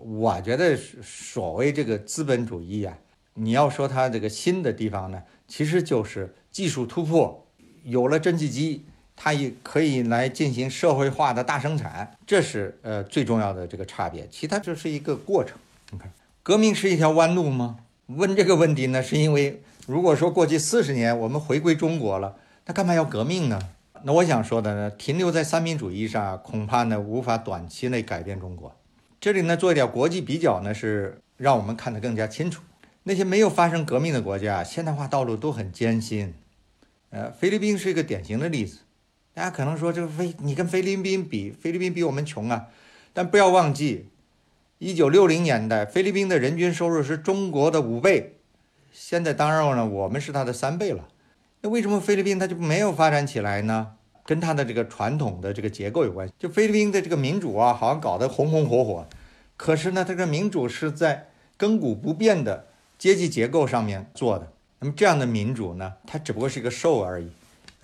[0.02, 2.98] 我觉得所谓这个资本主义呀。
[3.38, 7.46] 你要说它这个新的地方呢，其实就是技术突破，
[7.82, 14.28] 有了蒸汽机，它也可以来进行社会化的大生产，这是呃最重要的这个差别。
[14.30, 15.58] 其他就是一个过程。
[15.90, 17.78] 你看，革命是一条弯路吗？
[18.06, 23.58] 问这个问题呢，是因为如果说过去四十年我们回归中国了，那干嘛要革命呢？
[24.04, 28.76] 那我想说的呢，停留在三民主义上，恐怕呢无法短期内改变中国。
[29.18, 32.62] 这里呢做一点国际比较呢，是让我们看得更加清楚。
[33.04, 36.34] 那些没有发生革命的国家，现代化道路都很艰辛。
[37.10, 38.78] 呃，菲律宾是一个典型的例子。
[39.36, 42.68] 大家可能说，这个菲你跟菲律宾比，菲律宾比我们穷啊。
[43.12, 44.08] 但不要忘记，
[44.78, 48.38] 一九六零年代，菲律宾的人均收入是中国的五倍。
[48.90, 51.06] 现在当然了，我们是它的三倍了。
[51.60, 53.92] 那为什么菲律宾它就没有发展起来呢？
[54.24, 56.32] 跟它的这个传统的这个结构有关系。
[56.38, 59.06] 就菲律宾的这个民主啊，好像搞得红红火火。
[59.58, 62.68] 可是呢，它这个民主是在亘古不变的。
[62.96, 67.30] 阶级结构上面做的，那么这样的民主呢，它只不过是一个 show 而已，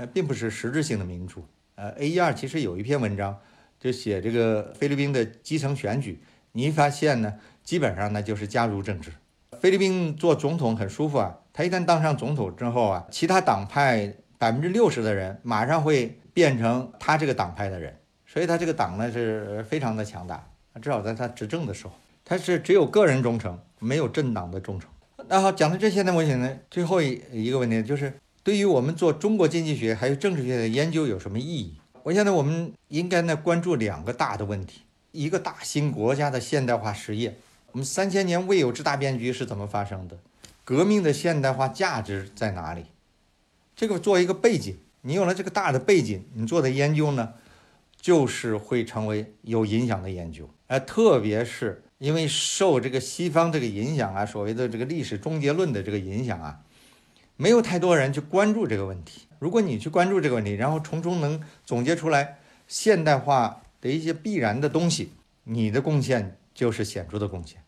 [0.02, 1.44] 呃，并不是实质性的民主。
[1.76, 3.38] 呃，A 一二其实有一篇文章
[3.78, 9.12] 就写这个菲律宾的基层选举，你发现呢，基本上呢就是家族政治。
[9.60, 20.44] 菲律宾做总统很舒服啊，他一旦当上总统之后啊，其他党派百分之六十的人马上会变成他这个党派的人，所以他这个党呢是非常的强大，
[20.82, 21.92] 至少在他执政的时候，
[22.24, 24.90] 他是只有个人忠诚，没有政党的忠诚。
[25.28, 28.12] 那好，讲到这些呢，我想呢，最后一一个问题就是，
[28.44, 31.76] 对于我们做中国经济学还有政治学的研究有什么意义？
[32.02, 34.80] 我现在我们应该呢关注两个大的问题，
[35.12, 37.36] 一个大型国家的现代化实业，
[37.70, 40.18] 我们三千年未有之大变局是怎么发生的？
[40.64, 42.86] 革命的现代化价值在哪里？
[43.76, 47.34] 这个做一个背景，你有了这个大的背景，你做的研究呢，
[48.00, 51.82] 就是会成为有影响的研究，呃，特别是。
[51.98, 56.58] 因为受这个西方这个影响啊，所谓的这个历史终结论的这个影响啊，
[57.42, 59.22] 没有太多人去关注这个问题。
[59.40, 65.10] 如果你去关注这个问题，然后从中能总结出来现代化的一些必然的东西，
[65.42, 67.60] 你的贡献就是显著的贡献。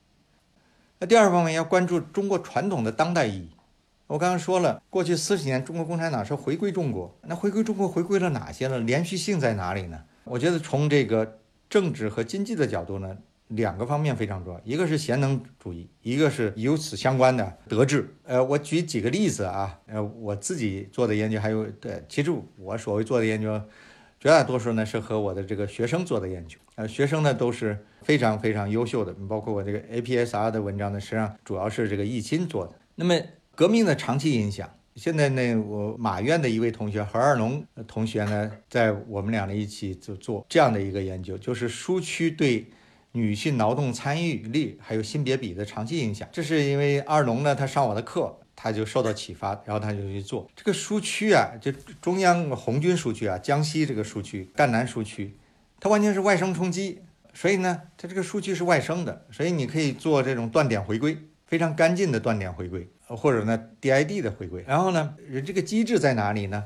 [1.01, 3.51] 那第二方面要关注中国传统的当代意义。
[4.07, 8.79] 我刚刚说了，过去四十年中国共产党是回归中国，那回归中国回归了哪些呢？
[8.79, 10.05] 连续性在哪里呢？
[10.23, 13.19] 我觉得从这个政治和经济的角度呢。
[13.49, 18.09] 两个方面非常重要，一个是贤能主义，一个是由此相关的德治。
[18.25, 23.61] 呃，我举几个例子啊，呃，我自己做的研究，还有对，其实我所谓做的研究，
[24.19, 26.59] 绝大多数呢是和我的这个学生做的研究。
[26.77, 32.73] 呃，学生呢都是非常非常优秀的，包括我这个 APSR 的文章呢，实际上主要是这个易钦做的。
[32.95, 33.15] 那么
[33.55, 42.67] 革命的长期影响，现在呢，我马院的一位同学何二龙同学呢，在我们俩呢一起就做这样的一个研究，就是苏区对。
[43.17, 51.71] 女性劳动参与率还有性别比的长期影响，这是因为二龙呢，他上我的课，他就受到启发，然后他就去做这个苏区啊，就
[52.03, 55.37] 中央红军苏区啊，江西这个苏区赣南苏区，
[55.79, 64.65] 它完全是外生冲击，所以呢，它这个数据是外生的，所以你可以做这种断点回归，非常干净的断点回归，或者呢 DID 的回归。
[64.67, 66.65] 然后呢，人这个机制在哪里呢？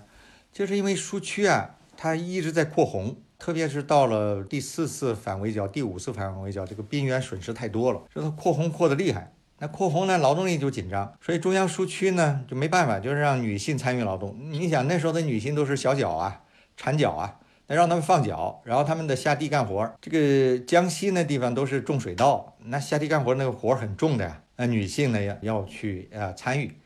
[0.51, 3.19] 就是因为苏区啊，它一直在扩红。
[3.39, 9.33] 特别是到了第四次反围剿、第五次反围剿，这个兵员损失太多了，这个扩红扩得厉害。
[9.61, 14.37] 那扩红呢，劳动力就紧张，所以中央苏区呢就没办法，就是让女性参与劳动。
[14.39, 16.43] 你想那时候的女性都是小脚啊、
[16.77, 19.93] 缠脚啊，那让他们放脚，然后他们的下地干活。
[20.01, 24.41] 这个江西那地方都是种水稻，那下地干活那个活很重的呀。
[24.57, 26.77] 那女性呢要要去呃参与，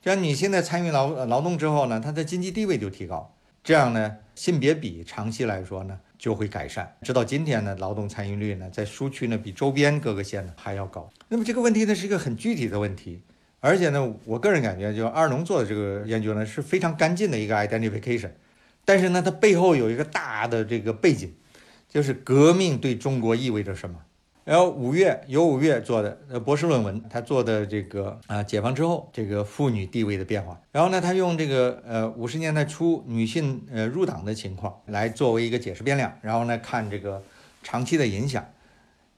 [0.00, 3.34] 这样女性在参与劳劳动之后呢，她的经济地位就提高。
[3.62, 6.96] 这样呢，性别比长期来说呢就会改善。
[7.02, 11.10] 直到今天呢，劳动参与率呢在苏区呢比周边各个县呢还要高。
[11.28, 13.22] 那么这个问题呢是一个很具体的问题，
[13.58, 18.30] 而且呢，我个人感觉就二农做的这个研究呢是非常干净的一个 identification，
[18.84, 21.34] 但是呢，它背后有一个大的这个背景，
[21.88, 23.96] 就是革命对中国意味着什么。
[24.46, 30.56] 然后五月由五月做的呃博士论文，他做的这个啊解放之后这个妇女地位的变化。
[30.70, 36.16] 然后呢，他用这个呃五十年代初女性呃入党的情况来作为一个解释变量。
[36.22, 37.20] 然后呢，看这个
[37.64, 38.46] 长期的影响。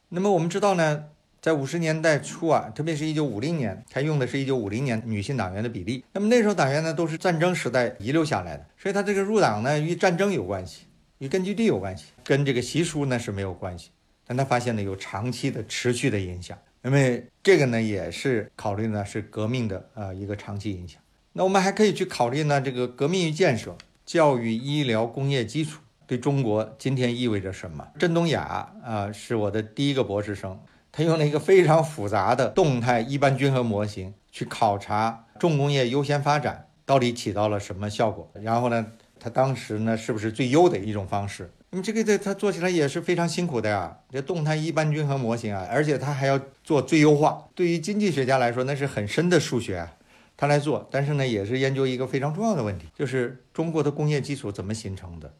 [0.08, 1.04] 那么我们知道呢，
[1.42, 6.02] 在五十年代初啊，特别是一九五零年，他用的是一九五零年女性党员的比例。
[6.14, 10.86] 那么那时候党员呢都是战争时代遗留下来的，所以他这个入党呢与战争有关系，
[11.18, 13.90] 与根据地有关系，跟这个习俗呢是没有关系。
[14.28, 21.00] 但他发现呢有长期的持续的影响，因为这个呢也是考虑呢是革命的呃一个长期影响。
[21.32, 27.88] 那我们还可以去考虑呢这个革命与建设、教育、医疗、工业基础对中国今天意味着什么？
[27.98, 30.60] 郑东雅啊是我的第一个博士生，
[30.92, 38.86] 他用了一个非常复杂的动态一般均衡模型去考察重工业优先发展到底起到了什么效果，然后呢
[39.18, 41.50] 他当时呢是不是最优的一种方式？
[41.70, 47.46] 那么这个在他做起来也是非常辛苦的呀，这动态一般均衡模型啊，而且他还要做最优化。
[47.54, 49.92] 对于经济学家来说，那是很深的数学啊，
[50.34, 50.88] 他来做。
[50.90, 55.34] 但是呢，也是研究一个非常重要的问题，就是中国的工业基础怎么形成的。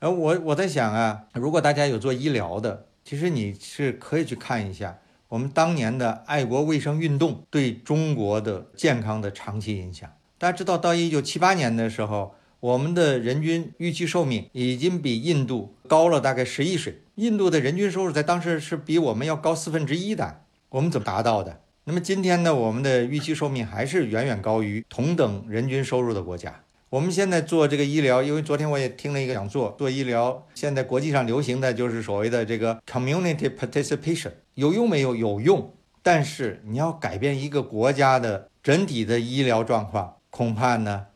[0.00, 10.10] 呃，我我在想啊，如果大家有做医疗的，其实你是可以去看一下我们当年的爱国卫生运动对中国的健康的长期影响。
[10.38, 12.34] 大家知道，到一九七八年的时候。
[12.60, 17.02] 我们的人均预期寿命已经比印度高了大概十亿岁。
[17.14, 20.40] 印度的人均收入在当时是比我们要高四分之一的。
[20.70, 21.60] 我们怎么达到的？
[21.84, 22.54] 那么今天呢？
[22.54, 26.62] 我们的预期寿命还是远远高于同等人均收入的国家。
[26.90, 35.14] 我们现在做这个医疗，因为昨天我也听了一个讲座，做医疗现在国际上流行的就是所谓的这个 community participation，有用没有？
[35.14, 35.72] 有用。
[36.02, 41.07] 但是你要改变一个国家的整体的医疗状况，恐怕呢？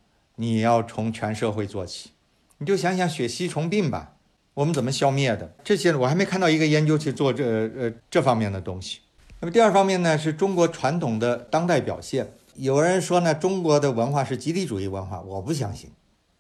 [0.43, 2.11] 你要从全社会做起，
[2.59, 4.17] 你就想想血吸虫病吧，
[4.55, 5.55] 我们怎么消灭的？
[5.63, 8.99] 这些我还没看到一个研究去做这呃这方面的东西。
[9.39, 12.33] 那么第二方面呢，是中国传统的当代表现。
[12.57, 15.91] 有人说呢，中国的文化是集体主义文化，我不相信。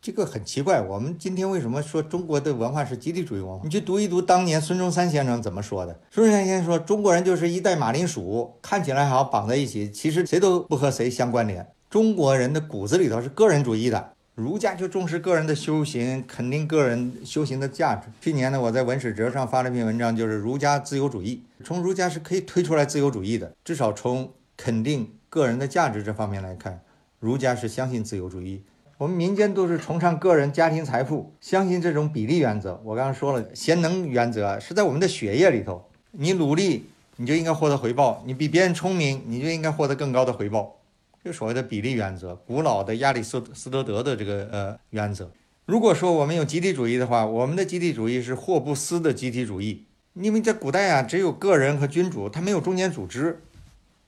[0.00, 3.60] 这个很奇怪，我们今天为什么说中国的文化是集体主义文化？
[3.62, 6.00] 你去读一读当年孙中山先生怎么说的。
[6.10, 11.64] 孙中山先生说，中国人就是一袋马铃薯，看起来好像绑在一起，其实谁都不和谁相关联。
[11.92, 18.08] 中国人的骨子里头是个人主义的，儒家就重视个人的修行，肯定个人修行的价值。
[18.18, 21.42] 去年呢，我在文史哲上发了一篇文章，就是儒家自由主义。
[21.62, 26.80] 从儒家是可以推出来自由主义的，至少从肯定个人的价值这方面来看，
[27.20, 28.62] 儒家是相信自由主义。
[28.96, 32.80] 我们民间都是崇尚个人、家庭、财富，相信这种比例原则。
[32.86, 35.84] 我刚刚说了，贤能原则是在我们的血液里头。
[36.12, 36.86] 你努力，
[37.16, 40.78] 你就应该获得回报；你比别人聪明，你就应该获得更高的回报。
[41.24, 45.30] 就所谓的比例原则，古老的亚里士斯多德的这个呃原则。
[45.64, 53.40] 如果说我们有集体主义的话，我们的集体主义是霍布斯的集体主义，因为在古代啊，只有个人和君主，他没有中间组织，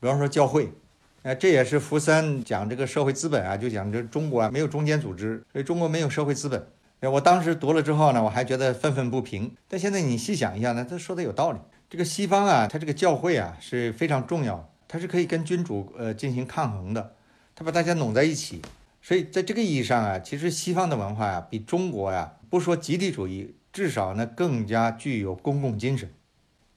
[0.01, 0.73] 比方说教会。
[1.23, 6.67] 哎，这也是福山讲这个社会资本啊，就讲这中国啊没有中间组织，所以中国没有社会资本。
[7.01, 9.51] 我当时读了之后呢，我还觉得愤愤不平。
[9.69, 11.59] 但现在你细想一下呢，他说的有道理。
[11.89, 17.17] 这个西方啊，他这个教会啊是非常重要，它是可以跟君主呃进行抗衡的，
[17.57, 18.63] 它把大家拢在一起。
[19.03, 26.09] 所以在这个意义上啊，其实西方的文化呀，比中国呀，不说集体主义，至少呢更加具有公共精神。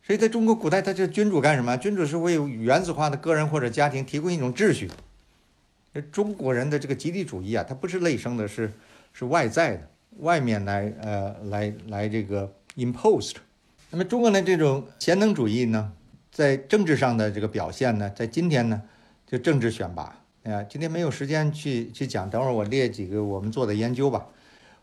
[0.03, 1.77] 所以，在中国古代，他这君主干什么？
[1.77, 4.89] 君主是为原子化的个人或者家庭提供一种秩序。
[6.11, 8.73] 中国人的这个集体主义啊，它不是内生的，是
[9.13, 9.87] 是外在的，
[10.21, 13.35] 外面来呃来来这个 imposed。
[13.91, 15.93] 那么，中国的这种贤能主义呢，
[16.37, 18.83] 在政治上的这个表现呢，在今天呢，
[19.25, 20.21] 就政治选拔。
[20.43, 24.27] 啊，今天没有时间去去讲，等会儿我列几个我们做的研究吧。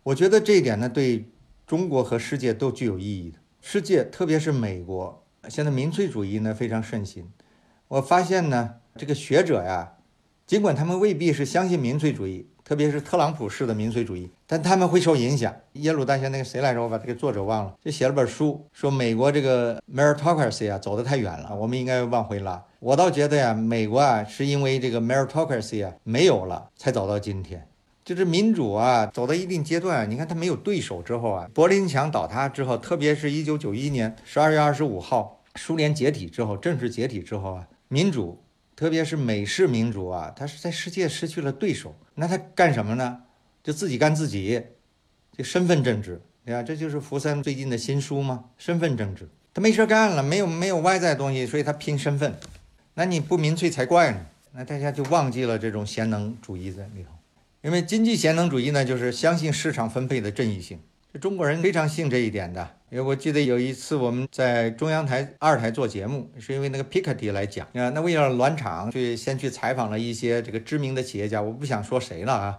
[0.03, 1.27] 我觉得这一点呢，对
[1.65, 3.39] 中国和世界都具有意义的。
[3.61, 7.31] 世界，特别是美国，现在民粹主义呢非常盛行。
[7.87, 9.93] 我发现呢，这个学者呀，
[10.49, 15.55] 尽管他们未必是相信民粹主义，特别是特朗普式的民粹主义，但他们会受影响。
[15.75, 16.83] 耶鲁大学那个谁来着？
[16.83, 22.65] 我把这个作者忘了，就写了本书，说美国这个 meritocracy 啊走得太远了，我们应该往回拉。
[22.81, 27.69] 我倒觉得呀，美国啊是因为这个 meritocracy 啊没有了，才走到今天。
[28.03, 38.39] 就是民主啊，走到一定阶段，你看他没有对手之后啊，柏林墙倒塌之后，特别是一九九一年十二月二十五号，苏联解体之后，正式解体之后啊，民主，
[38.77, 43.22] 特别是美式民主啊，它是在世界失去了对手，那他干什么呢？
[43.62, 44.62] 就自己干自己，
[45.37, 46.62] 就身份政治，对吧？
[46.62, 49.29] 这就是福山最近的新书嘛，身份政治。
[49.55, 52.35] 他没事干了，没有没有外在东西，所以他拼身份。
[52.95, 54.27] 那你不民粹才怪呢。
[54.53, 57.11] 那大家就忘记了这种贤能主义在里头。
[57.62, 60.79] 因为经济贤能主义呢，就是相信市场分配的正义性。
[61.21, 62.69] 中国人非常信这一点的。
[62.91, 72.59] 因为我记得有一次我们在中央台二台做节目，是因为那个 Piketty 来讲啊，那为了暖场，去先去采访了一些这个知名的企业家，我不想说谁了啊。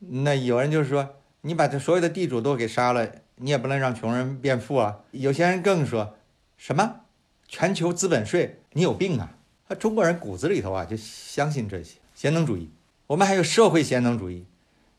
[0.00, 4.98] 那有人就是说，你把这所有的地主都给杀了，你也不能让穷人变富啊。
[5.12, 6.16] 有些人更说
[6.56, 7.02] 什么
[7.46, 9.36] 全球资本税，你有病啊！
[9.78, 12.68] 中国人骨子里头啊就相信这些贤能主义。
[13.06, 14.44] 我们还有社会贤能主义，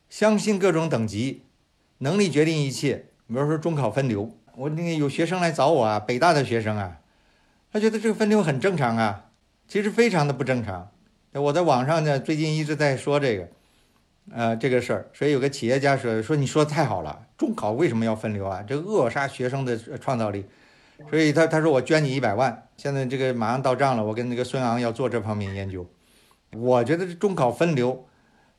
[0.09, 1.42] 相信各种等级，
[2.03, 3.05] 能力决定一切。
[3.27, 6.99] 比如说中考分流，我那个有学生来找我啊，北大的学生啊，
[7.71, 9.31] 他觉得这个分流很正常啊，
[9.67, 10.91] 其实非常的不正常。
[11.31, 13.47] 我在网上呢，最近一直在说这个，
[14.31, 15.09] 呃，这个事儿。
[15.13, 18.61] 所以有个企业家说说你说的太好了，中考为什么要分流啊？
[18.67, 20.45] 这扼杀学生的创造力。
[21.09, 25.87] 所以他他说我捐你一百万，现在这个马上到账了，我跟那个孙昂要做这方面研究。
[26.51, 28.05] 我觉得这中考分流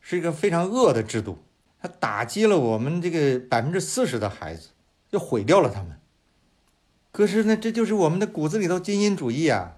[0.00, 1.38] 是一个非常恶的制度，
[1.84, 4.70] 他打击了我们这个百分之四十的孩子，
[5.12, 5.98] 就毁掉了他们。
[7.12, 9.76] 可是呢，这就是我们的骨子里头精英主义啊，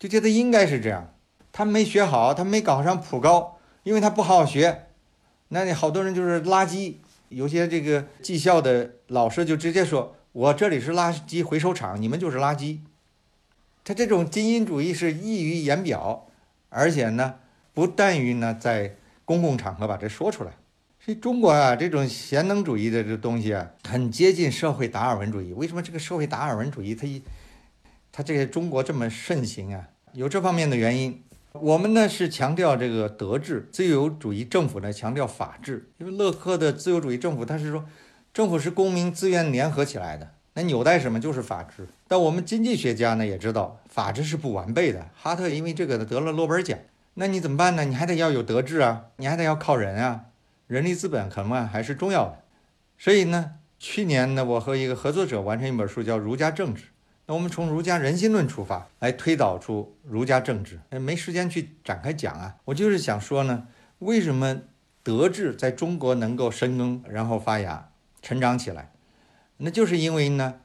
[0.00, 1.14] 就觉得应该是这样。
[1.52, 4.86] 他没学好，他没考上普高，因为他不好好学，
[5.50, 6.94] 那你好多人就是垃圾。
[7.28, 12.80] 有些这个技校的老师就直接说：“我这里是垃圾回收厂，你们就是垃圾。”
[13.84, 16.26] 他这种精英主义是溢于言表。
[16.68, 17.36] 而且呢，
[17.72, 20.50] 不但于呢在公共场合把这说出来，
[21.08, 25.54] 所以中国啊这种贤能主义的这东西啊，很接近社会达尔文主义。
[25.54, 27.22] 为什么这个社会达尔文主义它一
[28.12, 29.88] 它这个中国这么盛行啊？
[30.12, 31.22] 有这方面的原因。
[31.52, 35.88] 我们呢是强调这个德治，自由主义政府呢强调法治。
[35.96, 37.86] 因为勒克的自由主义政府，他是说
[38.34, 40.28] 政府是公民自愿联合起来的。
[40.52, 41.18] 那纽带什么？
[41.18, 41.88] 就是法治。
[42.06, 45.08] 但我们经济学家呢也知道，法治是不完备的。
[45.14, 46.78] 哈特因为这个得了诺贝尔奖。
[47.14, 47.86] 那你怎么办呢？
[47.86, 50.26] 你还得要有德治啊，你还得要靠人啊，
[50.68, 52.44] 人力资本可能还是重要的。
[52.96, 56.82] 所以呢，去年呢，我和一个合作者完成一本书，叫《儒家政治》，
[57.26, 60.78] 那我们从儒家人心论出发，来推导出儒家政治。
[60.90, 63.66] 没时间去展开讲啊，我就是想说呢，
[64.00, 64.60] 为什么
[65.02, 67.90] 德治在中国能够生根，然后发芽、
[68.20, 68.92] 成长起来？
[69.56, 70.60] 那就是因为呢，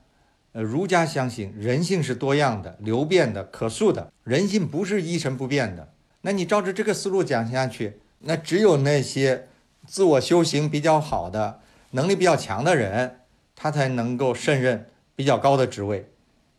[0.51, 5.93] 呃，儒家相信人性是多样的、流变的、可塑的，人性不是一成不变的。
[6.22, 9.47] 那你照着这个思路讲下去，那只有那些
[9.86, 11.59] 自我修行比较好的、
[11.91, 13.19] 能力比较强的人，
[13.55, 16.09] 他才能够胜任比较高的职位。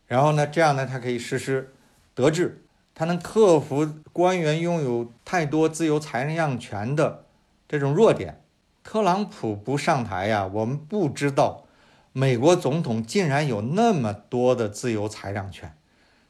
[0.07, 1.73] 然后呢，这样呢，他可以实施
[2.15, 2.63] 德治，
[2.95, 7.25] 他能克服官员拥有太多自由裁量权的
[7.67, 8.43] 这种弱点。
[8.85, 11.65] 特朗普不上台呀，我们不知道
[12.13, 15.75] 美国总统竟然有那么多的自由裁量权。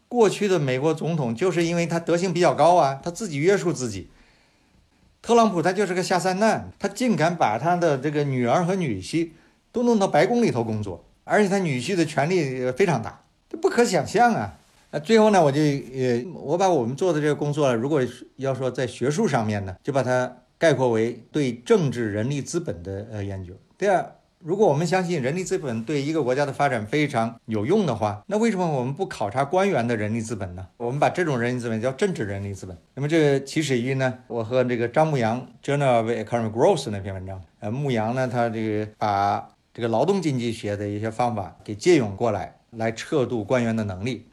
[0.07, 4.09] 过去的美国总统就是因为他德行比较高啊，他自己约束自己。
[5.25, 9.31] 特朗普他就是个下三滥，他竟敢把他的这个女儿和女婿
[9.73, 13.23] 都弄到白宫里头工作，而且他女婿的权力非常大。
[13.49, 14.59] 这不可想象啊！
[14.91, 18.03] 那最后呢，我就呃，我把我们做的这个工作，如果
[18.37, 23.55] 要说在学术上面呢，就把它概括为对政治人力资本的呃研究。
[23.79, 24.17] 第二，
[24.47, 30.67] 如果我们相信人力资本对一个国家的发展非常有用的话，那为什么我们不考察官员的人力资本呢？
[30.77, 32.77] 我们把这种人力资本叫政治人力资本。
[32.93, 37.43] 那么这起始于呢，我和这个张牧阳《Journal of Economic Growth》那篇文章。
[37.61, 42.55] 呃，牧阳呢，他这个把这个劳动经济学的一些方法给借用过来。
[42.77, 44.27] 来测度官员的能力。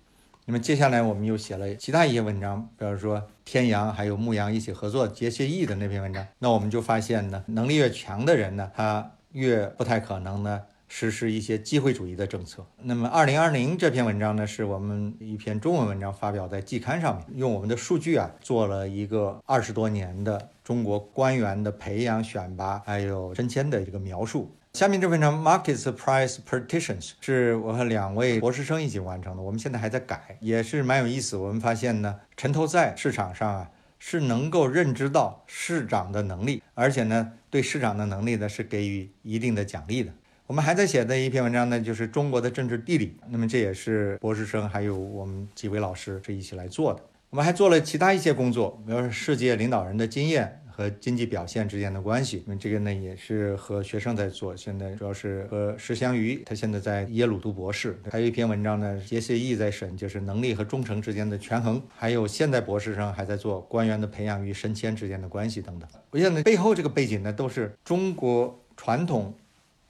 [0.46, 6.26] 那么接下来我们又写了其他一些文章，比如说天阳还有牧羊一起合作结协议的那篇文章。
[6.40, 12.66] 那我们就发现呢，能力越强的人呢，他越不太可能呢实施一些机会主义的政策。
[12.84, 24.52] 那么二零二零这篇文章呢，是我们一篇中文文章发表在季刊上面，用我们的数据啊做了一个二十多年的中国官员的培养、选拔还有升迁的一个描述。
[24.74, 31.36] 下面这篇章 Markets Price Partitions 是我和两位博士生一起完成的，我们现在还在改，也是蛮有意思。
[31.36, 33.70] 我们发现呢，城投在市场上啊
[34.04, 40.12] 是能够认知到市长的能力，而且呢对市长的能力呢是给予一定的奖励的。
[40.48, 47.02] 我们还在写的一篇文章呢，就是中国的政治地理，那么这也是博士生还有我们几位老师是一起来做的。
[47.30, 50.61] 我们还做了其他一些工作，比如说世界领导人的经验。
[50.72, 65.88] 和经济表现之间的关系，那这个呢也是和学生在做，现在主要是和石祥瑜，他现在在耶鲁读博士，还有一篇文章呢，杰西义在审，就是能力和忠诚之间的权衡，还有现在博士生还在做官员的培养与升迁之间的关系等等。
[66.10, 69.34] 我想呢，背后这个背景呢，都是中国传统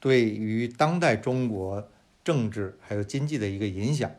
[0.00, 1.88] 对于当代中国
[2.24, 4.10] 政治还有经济的一个影响，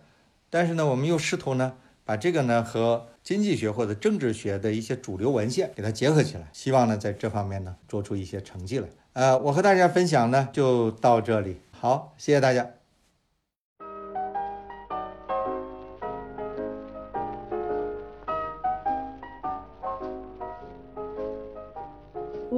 [0.49, 1.73] 但是呢，我们又试图呢
[2.05, 8.87] 把这个呢和经济学或者政治学的一些主流文献给它结合起来，希望呢在这方面呢做出一些成绩来。
[9.13, 12.82] 呃，我和大家分享呢就到这里，好，谢谢大家。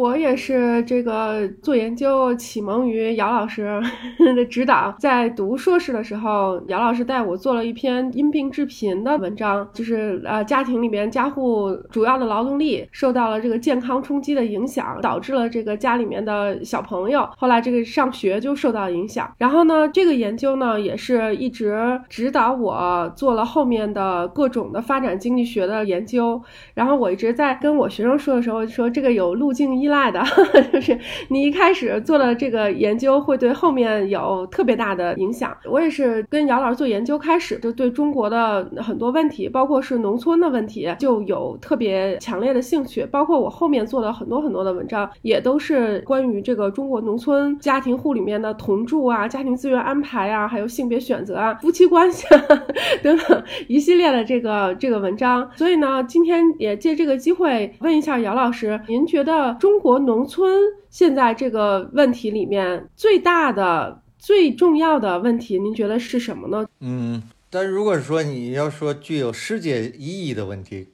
[0.06, 3.82] 我也是这个做研究启蒙于姚老师
[4.36, 19.34] 的指导，在读硕士的时候，姚老师带我做了一篇因病致贫的文章，就是呃家庭里边家户主要的劳动力受到了这个健康冲击的影响，导致了这个家里面的小朋友后来这个上学就受到影响。
[19.40, 26.40] 然后呢，这个研究呢也是一直指导我做了后面的各种的发展经济学的研究。
[26.76, 30.24] 然后我一直在跟我学生说的时候说，这个有路径依赖的，
[30.72, 30.98] 就是
[31.30, 35.56] 你一开始做的这个研究会对后面有特别大的影响。
[35.70, 43.06] 我也是跟姚老师做研究开始，就对中国的很多问题，包括是农村的问题，就有特别强烈的兴趣。
[43.12, 52.42] 包括我后面做的很多很多的文章，也都是关于这个中国农村家庭户里面的同住啊、家庭资源安排啊、还有性别选择啊、夫妻关系啊
[53.02, 55.50] 等等一系列的这个这个文章。
[55.56, 60.52] 所以呢，今天也借这个机会问一下姚老师，您觉得中国农村
[60.90, 66.68] 现在这个问题里面最大的、最重要的问题，您觉得是什么呢？
[66.80, 67.22] 嗯，
[67.52, 70.88] 但如果说你要说具有世界意义的问题，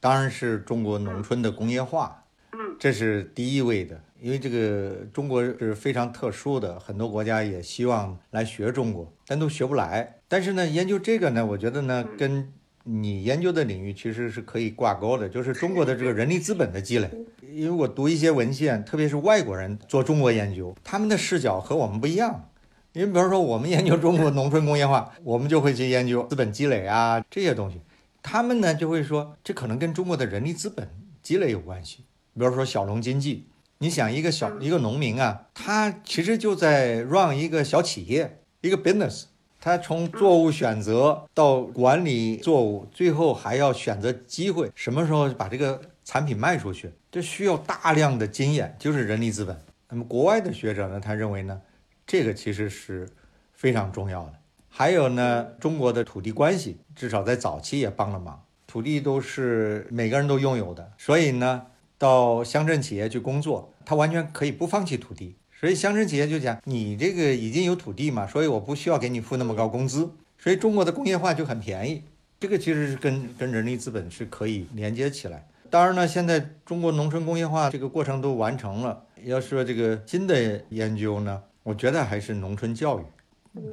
[0.00, 4.00] 当然是中国农村的工业化，嗯，这是第一位的。
[4.18, 10.20] 因为这个中国是非常特殊的，很多国家也希望来学中国，但都学不来。
[10.26, 12.50] 但是呢，研究这个呢，我觉得呢，跟
[12.90, 17.10] 你研究的领域其实是可以挂钩的，就是中国的这个人力资本的积累。
[17.52, 22.48] 因为我读一些文献，特别是外国人做中国研究，他们的视角和我们不一样。
[22.94, 27.78] 你比如说，我们研究中国农村工业化，我们就会去研究资本积累啊这些东西。
[28.22, 30.88] 他们呢就会说，这可能跟中国的人力资本
[31.22, 31.98] 积累有关系。
[32.32, 33.44] 比如说小农经济，
[33.78, 39.24] 你想一个小一个农民啊，他其实就在 run 一个小企业，一个 business。
[39.60, 49.58] 他从作物选择到管理作物，最后还要选择机会，什么时候把这个产品卖出去，这需要大量的经验，就是人力资本。
[49.90, 51.60] 那么国外的学者呢，他认为呢，
[52.06, 53.08] 这个其实是
[53.52, 54.34] 非常重要的。
[54.68, 58.44] 还有呢，中国的土地关系，至少在早期也帮了忙。
[58.66, 65.36] 土地都是每个人都拥有的，所以呢，到乡镇企业去工作，他完全可以不放弃土地。
[65.58, 70.08] 所以乡镇企业就讲，你这个已经有土地嘛，所以我不需要给你付那么高工资。
[70.38, 72.02] 所以中国的工业化就很便宜，
[72.38, 75.48] 这个其实是跟跟人力资本是可以连接起来。
[75.68, 83.02] 当然呢，现在中国农村工业化这个过程都完成了，要说这个新的研究呢，我觉得还是农村教育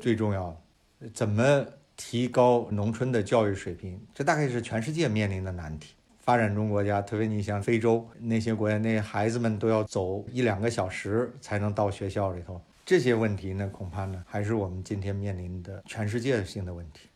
[0.02, 0.60] 最重要。
[1.14, 1.66] 怎么
[1.96, 4.00] 提高农村的教育水平？
[4.14, 5.94] 这大概是全世界面临的难题。
[6.26, 12.60] 发展中国家，特别你像非洲那些国家，那孩子们都要走一两个小时才能到学校里头。
[12.84, 17.10] 这些问题呢，恐怕呢还是我们今天面临的全世界性的问题。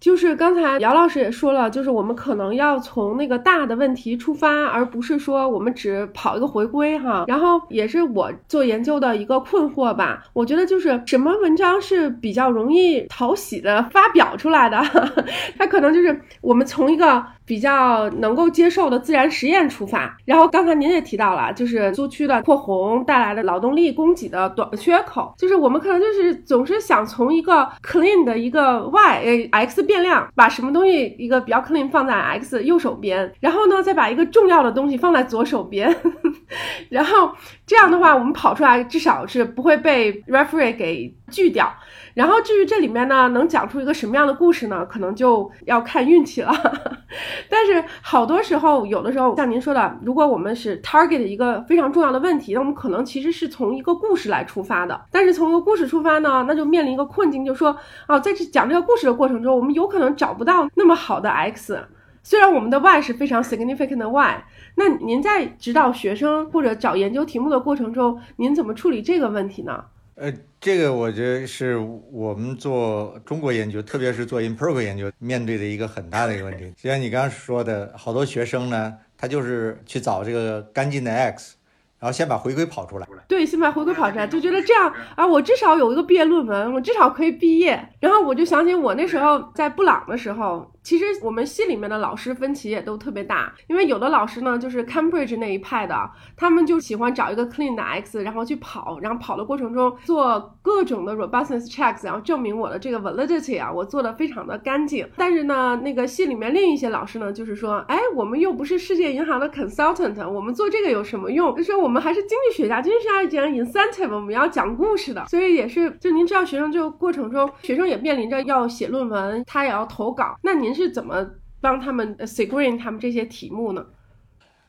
[0.00, 7.24] 就是刚才姚老师也说了，就是我们可能要从那个大的问题出发，而不是说我们只跑一个回归哈。
[7.26, 10.26] 然后也是我做研究的一个困惑吧。
[10.34, 14.78] 我觉得就是什么文章是比较容易讨喜的发表出来的，
[15.56, 17.24] 它可能就是我们从一个。
[17.46, 35.94] 比较能够接受的自然实验出发，然后刚才您也提到了，就是租区的扩红带来的劳动力供给的短缺口，就是我们可能就是总是想从一个 clean 的一个 y x 变量，把什么东西一个比较 clean 放在 x 右手边，然后呢再把一个重要的东西放在左手边，
[36.88, 37.30] 然后
[37.66, 41.72] 这样的话，我们跑出来至少是不会被 referee 给拒掉。
[42.12, 44.84] 然后至于这里面呢，能讲出一个什么样的故事呢？
[44.86, 46.52] 可能就要看运气了。
[47.48, 55.00] 但是好多时候，有的时候像您说的，如果我们是 target 一个非常重要的问题，那我们可能其实是从一个故事来出发的。
[55.10, 57.74] 但是从一个故事出发呢，那就面临一个困境，就说
[58.06, 61.82] 啊，在这讲这个故事的过程中，我们有可能找不到那么好的 x，
[62.22, 64.44] 虽然我们的 y 是非常 significant 的 y。
[64.74, 69.84] 那您在指导学生或者找研究题目的过程中，您怎么处理这个问题呢？
[70.16, 71.76] 呃，这个我觉得是
[72.10, 76.72] 我们做中国研究，特别是做 empirical 研究面对的一个很大的一个问题。
[76.76, 81.56] 就像你刚刚说的，好多学生呢，他就是去找这个干净的 x。
[82.00, 87.82] 然后先把回归跑出来，对，先把回归跑出来，就觉得这样啊，我至少有一个毕业论文，我至少可以毕业。
[87.98, 105.08] 然后我就想起我那时候在布朗的时候，其实我们系里面的老师分歧也都特别大，因为有的老师呢就是 Cambridge 那一派的，他们就喜欢找一个 clean 的 x，然后去跑，然后跑的过程中做各种的 robustness checks，然后证明我的这个 validity 啊，我做的非常的干净。
[105.16, 111.56] 但是呢，那个系里面另一些老师呢，就是说，哎，我们又不是世界银行的 consultant，我们做这个有什么用？
[111.56, 111.94] 就说我们。
[111.94, 121.24] 我们还是经济学家，经济学家讲 incentive，我们要讲故事的，所以也是，就您知道，学生这个过程中，学生也面临着要写论文，他也要投稿，那您是怎么
[121.60, 123.86] 帮他们 screen 他们这些题目呢？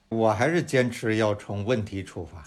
[0.09, 2.43] 我还是坚持要从问题出发。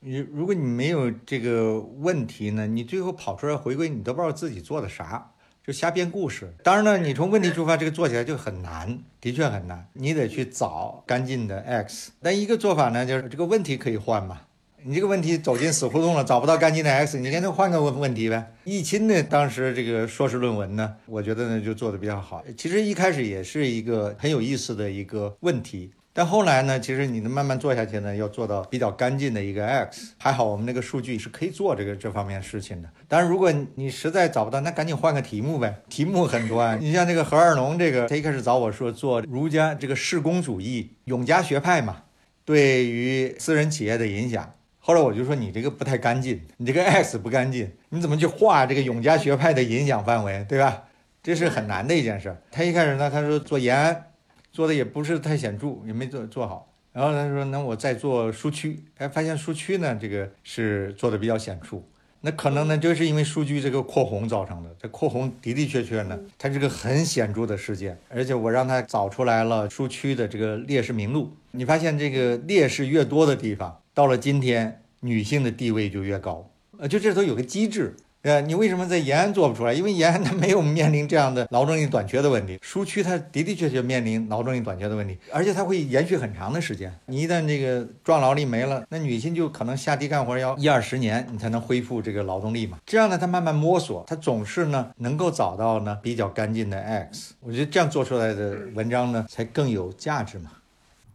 [0.00, 5.32] 你如果你没有这个问题呢，你最后跑出来回归，你都不知道自己做的啥。
[5.64, 9.84] 就瞎编故事，当然呢，你从问题出发，这个做起来就很难，的确很难。
[9.94, 12.12] 你得去找干净的 x。
[12.22, 14.42] 但一个做法呢，就是这个问题可以换嘛。
[14.88, 18.52] 你这个问题走进死胡同了，找不到干净的 x，你干脆换个问问题呗。
[18.62, 22.44] 易钦呢，当时这个硕士论文呢，我觉得呢就做的比较好。
[22.56, 25.90] 其实一开始也是一个很有意思的一个问题。
[26.12, 30.12] 但后来呢，其实你能慢慢做下去呢，要做到比较干净的一个 x。
[30.18, 32.88] 还好我们那个数据是可以做这个这方面事情的。
[33.08, 35.82] 但是如果你实在找不到，那赶紧换个题目呗。
[35.88, 42.04] 题目很多啊，你像那个何二龙这个，他一开始找我说做儒家这个士功主义永嘉学派嘛，
[42.44, 44.52] 对于私人企业的影响。
[44.86, 50.84] 后来我就说你这个不太干净，你这个 x 不干净，你怎么去画这个永嘉学派的影响范围，对吧？
[51.24, 52.36] 这是很难的一件事。
[52.52, 54.04] 他一开始呢，他说做延安。
[54.52, 56.72] 做的也不是太显著，也没做做好。
[56.92, 61.82] 然后他说：“那我再做苏区。”哎，发现苏区呢，这个是做的比较显著。
[62.20, 64.70] 那可能呢，就是因为数据这个扩红造成的。
[64.78, 67.98] 这扩红的的确确呢，它是个很显著的事件。
[68.08, 71.36] 而且我让他找出来了苏区的这个烈士名录。
[71.50, 76.50] 你发现这个烈士越多的地方，到了今天，女性的地位就越高。
[76.78, 77.96] 呃，就这都有个机制。
[78.20, 79.72] 呃，你为什么在延安做不出来？
[79.72, 86.92] 因为延安它没有面临这样的劳动力短缺的问题，苏区它的的确确面临劳动力短缺的问题，而且它会延续很长的时间。
[87.06, 92.76] 你一旦这个壮劳力没了，那女性就可能下地干活要一二十年，你才能恢复这个劳动力嘛。
[92.84, 97.32] 这样呢，她慢慢摸索，她总是呢能够找到呢比较干净的 X。
[97.40, 100.50] 我觉得这样做出来的文章呢才更有价值嘛。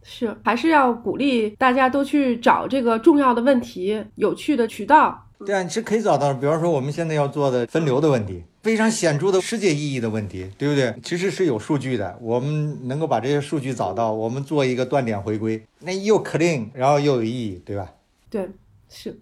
[0.02, 5.26] 是，还是要鼓励大家都去找这个重要的问题、有趣的渠道。
[5.44, 6.32] 对啊，你是可以找到。
[6.34, 10.94] 比方说我们现在要做的分流的问题，非常显著的世界意义的问题，对不对？
[11.02, 17.90] 其实是有数据的，我们能够把这些数据找到，我们做一个断点回归，那又 clean，然后又有意义，对吧？
[18.30, 18.48] 对，
[18.88, 19.18] 是。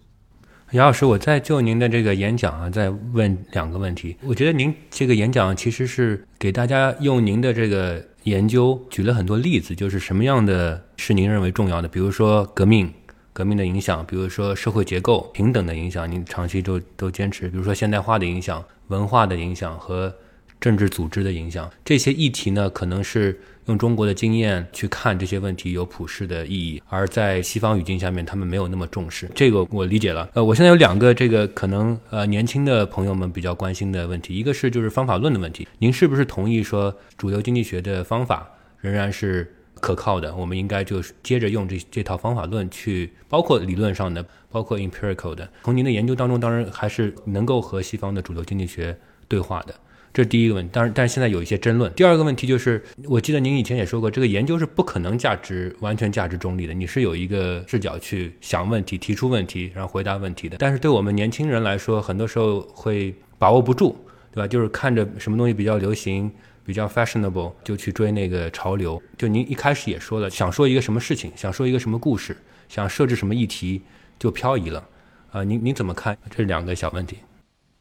[0.71, 4.15] 杨老师，我再就您的这个演讲啊，再问两个问题。
[4.23, 12.89] 我觉得您这个演讲其实是给大家用您的这个研究举了很多例子，就是什么样的是您认为重要的，比如说革命、
[13.33, 20.13] 革命的影响，比如说社会结构平等的影响，您长期都都坚持，比如说现代化的影响、文化的影响和
[20.61, 23.41] 政治组织的影响，这些议题呢，可能是。
[23.67, 29.29] 用中国的经验去看这些问题有普世的意义，而在西方语境下面，他们没有那么重视。
[29.35, 30.27] 这个我理解了。
[30.33, 35.67] 呃，我现在有两个这个可能呃年轻的朋友们比较关心的问题，一个是就是方法论的问题。
[35.77, 38.49] 您是不是同意说主流经济学的方法
[38.79, 40.35] 仍然是可靠的？
[40.35, 45.47] 我们应该就是接着用这这套方法论去，包括理论上的，包括 empirical 的。
[45.63, 48.97] 从您的研究当中，当然还是能够和西方的主流经济学
[49.27, 49.75] 对话的。
[50.13, 51.91] 这是第一个问题，当然，但是现在有一些争论。
[51.93, 60.57] 第二个问题就是，我记得您以前也说过，这个研究是不可能价值完全价值中立的，你是有一个视角去想问题、提出问题，然后回答问题的。
[60.57, 63.95] 但是对我们年轻人来说，很多时候会把握不住，
[64.33, 64.47] 对吧？
[64.47, 66.29] 就是看着什么东西比较流行、
[66.65, 69.01] 比较 fashionable，就去追那个潮流。
[69.17, 72.35] 就您一开始也说了，想说一个什么事情，想说一个什么故事，
[72.67, 73.81] 想设置什么议题，
[74.19, 74.85] 就漂移了。
[75.31, 77.15] 啊，您您怎么看这两个小问题？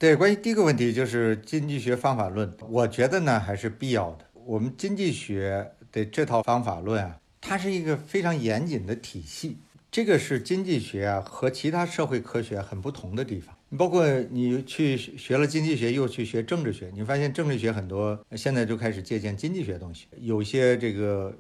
[0.01, 4.25] 对，关于第一个问题，就是经济学方法论，我觉得呢还是必要的。
[4.47, 9.59] 我们经济学的这套方法论啊，它是一个非常严谨的体系，
[9.91, 13.55] 这个是经济学啊和其他社会科学很不同的地方。
[13.77, 21.37] 包括你去学了经济学，又去学政治学，你发现政治学很多现在就开始借鉴经济学东西，有些这个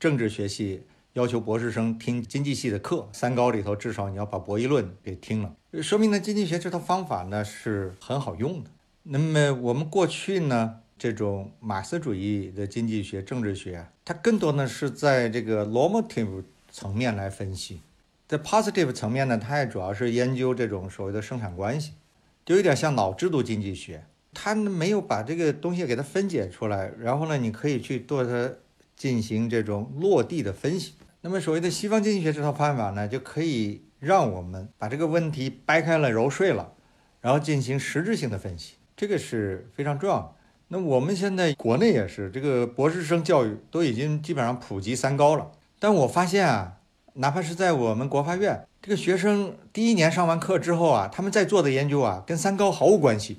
[0.00, 0.80] 政治学系。
[1.18, 5.52] 要求博士生听经济系的课，三高里头至少你要把博弈论给听了，
[5.82, 8.70] 说明呢经济学这套方法呢是很好用的。
[9.02, 17.80] 那么我们过去呢这种马克思主义的经济学、政治学，它更多呢是在这个 normative 层面来分析，
[18.28, 21.94] 在 positive 层面呢，它也主要是研究这种所谓的生产关系，
[22.46, 28.52] 就有点像脑制度经济学，它没有把这个东西给它分解出来，然后呢你可以去做它
[28.94, 30.92] 进行这种落地的分析。
[31.20, 36.72] 那么所谓的西方经济学这套方法呢，就可以让我们把这个问题掰开了揉碎了，
[37.20, 40.32] 然后进行实质性的分析，这个是非常重要的。
[40.68, 45.50] 那我们现在国内也是，这个博士生教育都已经基本上普及三高了。
[45.80, 46.74] 但我发现啊，
[47.14, 53.38] 哪怕是在我们国发院，这个学生第一年上完课之后啊，他们在做的研究啊，跟三高毫无关系。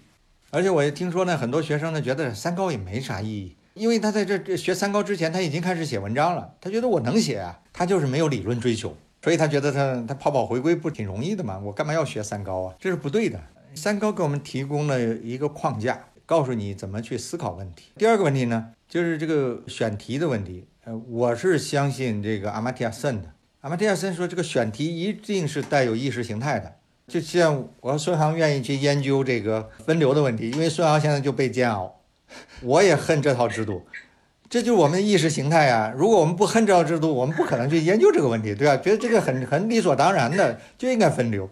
[0.52, 3.56] 而且我也听说呢，很多学生呢觉得三高也没啥意义。
[3.76, 6.56] 因为他在这这学三高之前，他已经开始写文章了。
[6.60, 11.58] 他觉得我能写啊，他就是没有理论追求，所以他觉得他他跑跑回归不挺容易的吗？
[11.64, 12.76] 我干嘛要学三高啊？
[12.78, 13.40] 这是不对的。
[13.74, 17.86] 三高给我们提供了一个框架，告诉你怎么去思考问题。
[17.98, 20.66] 第二个问题呢，就是这个选题的问题。
[20.84, 23.32] 呃，我是相信这个阿马蒂亚森的。
[23.62, 26.76] 阿马蒂亚森说，这个选题一定是带有意识形态的。
[27.08, 32.02] 就像我和孙航愿意去研究这个分流的问题，因为孙航现在就被煎熬。
[32.62, 33.86] 我也恨这套制度，
[34.50, 35.94] 这就是我们的意识形态啊！
[35.96, 38.76] 如果我们不恨这套制度，我们不可能去研究这个问题，对吧？
[38.78, 41.48] 觉得这个很很理所当然的，就应该分流，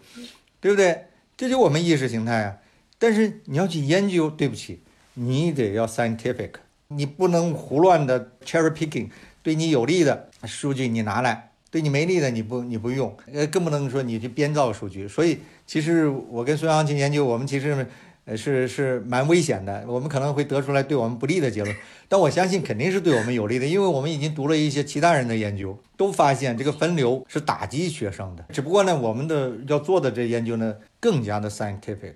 [0.60, 1.06] 对不对？
[1.38, 2.58] 这就我们意识形态啊！
[2.98, 4.82] 但是你要去研究，对不起，
[5.14, 6.54] 你得要 scientific，
[6.88, 9.10] 你不能胡乱的 cherry picking，
[9.44, 15.08] 对你有利的数据你拿来，对你没利的你不你不用，呃，更不能说你去编造数据。
[15.08, 15.38] 所以，
[15.68, 17.86] 其实我跟孙杨去研究，我们其实。
[18.28, 21.74] 呃，是是蛮危险的，我们可能会得出来对我们不利的结论，
[22.10, 28.44] 但我相信肯定是对我们有利的，因为我们已经读了一些其他人的研究，都发现这个分流是打击学生的。
[28.52, 32.16] 只不过呢，我们的要做的这研究呢，更加的 scientific，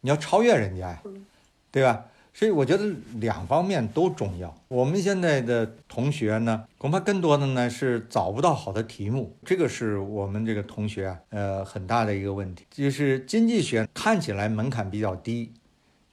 [0.00, 1.00] 你要超越人家呀，
[1.70, 2.06] 对吧？
[2.36, 2.84] 所以我觉得
[3.14, 4.54] 两方面都重要。
[4.68, 12.66] 我们现在的同学呢，恐怕更多的呢是找不到好的题目，这个是我们这个同学啊，呃，很大的一个问题。
[12.70, 15.54] 就是经济学看起来门槛比较低，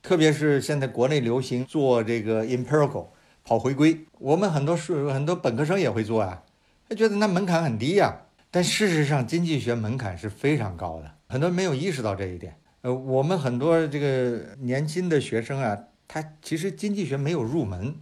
[0.01, 3.07] 特别是现在国内流行做这个 empirical
[3.43, 6.41] 跑回归，我们很多数很多本科生也会做啊，
[6.87, 8.17] 他觉得那门槛很低呀。
[8.49, 12.55] 但事实上，经济学门槛是非常高的，很多人没有意识到这一点。
[12.83, 15.77] 呃，我们很多这个年轻的学生啊。
[16.07, 17.95] 他其实经济学没有入门，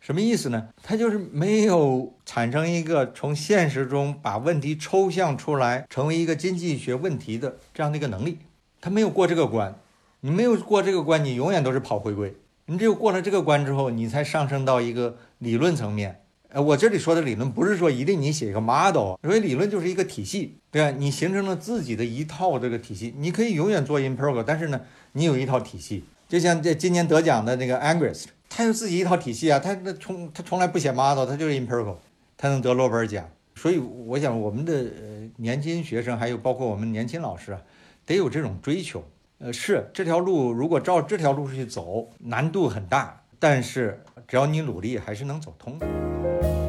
[0.00, 0.68] 什么意思呢？
[0.82, 8.38] 他就是没有产生一个从现实中把问题抽象出来，成为一个经济学问题的这样的一个能力。
[8.80, 9.74] 他没有过这个关，
[10.20, 12.34] 你没有过这个关，你永远都是跑回归。
[12.66, 20.96] 你只有过了这个关之后，你才上升到一个理论层面，呃，我这里说的理论不是说一定你写一个 model，所以理论就是一个体系，对吧？
[20.96, 24.80] 你形成了自己的一套这个体系，你可以永远做 empirical，但是呢，
[25.12, 26.04] 你有一套体系。
[26.30, 31.96] 就像这今年得奖的那个 angris 他有自己一套体系啊，他那从他从来不写 model，他就是 empirical，
[32.36, 33.28] 他能得诺贝尔奖。
[33.56, 37.60] 所以我想我们的呃年轻学生，还有包括我们年轻老师啊，
[38.06, 39.02] 得有这种追求。
[39.38, 46.59] 呃，是这条路如果照这条路去走，难度很大，但是只要你努力，还是能走通的。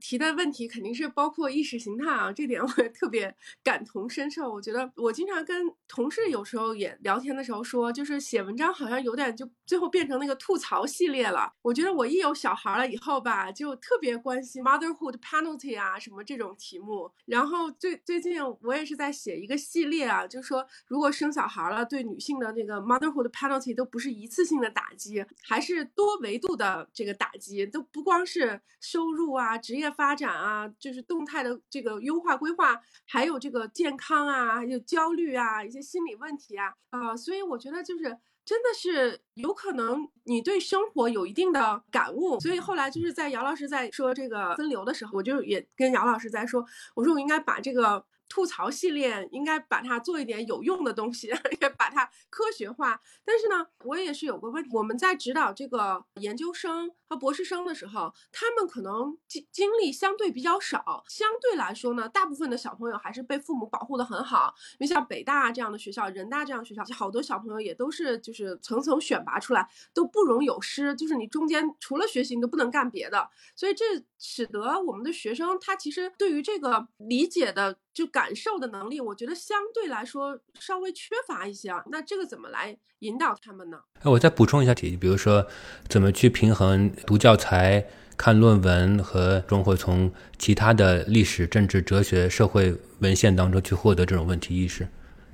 [0.00, 4.52] 提的问题肯定是包括意识形态啊，这点我也特别感同身受。
[4.52, 11.52] 我觉得我经常跟同事有时候也聊天的时候说，就是写文章好像有点就最后变成那个吐槽系列了。
[11.62, 17.10] 我觉得我一有小孩了以后吧，就特别关心 motherhood penalty 啊什么这种题目。
[17.24, 29.85] 然后最最近我也是在写一个系列啊，就是说如果生小孩了，对女性的那个 motherhood penalty 都不是一次性的打击，还是多维度的这个打击，都不光是收入啊、职业。
[29.90, 38.04] 发展啊，就是动态的这个优化规划，还有这个健康啊，还有焦虑啊，一些心理问题啊，啊，所以我觉得就是
[38.44, 46.64] 真的是有可能你对生活有一定的感悟，所以后来就是在姚老师在说这个分流的时候，我就也跟姚老师在说，
[46.94, 48.04] 我说我应该把这个。
[48.28, 51.28] 吐槽系列应该把它做一点有用的东西，
[51.60, 53.00] 也把它科学化。
[53.24, 64.54] 但是呢，我也是有个问题，我们在指导这个研究生和博士生的时候，他们可能经经历相对比较少，相对来说呢，大部分的小朋友还是被父母保护的很好。
[64.72, 70.94] 因为像北大这样的学校、人大这样学校，好多小朋友也都是就是层层选拔出来，都不容有失。
[70.96, 73.28] 就是你中间除了学习，你都不能干别的。
[73.54, 73.84] 所以这
[74.18, 77.78] 使得我们的学生他其实对于这个理解的。
[77.96, 81.82] 就感受的能力，我觉得相对来说稍微缺乏一些啊。
[81.90, 83.80] 那这个怎么来引导他们呢？
[84.00, 85.46] 哎，我再补充一下题，比如说
[85.88, 87.84] 怎么去平衡读教材、
[88.16, 94.86] 看论文和中或从其他的历史、政治、哲学、社会文献当中去获得这种问题意识，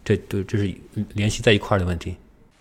[0.04, 0.74] 这对这是
[1.14, 2.16] 联系在一块儿的问题。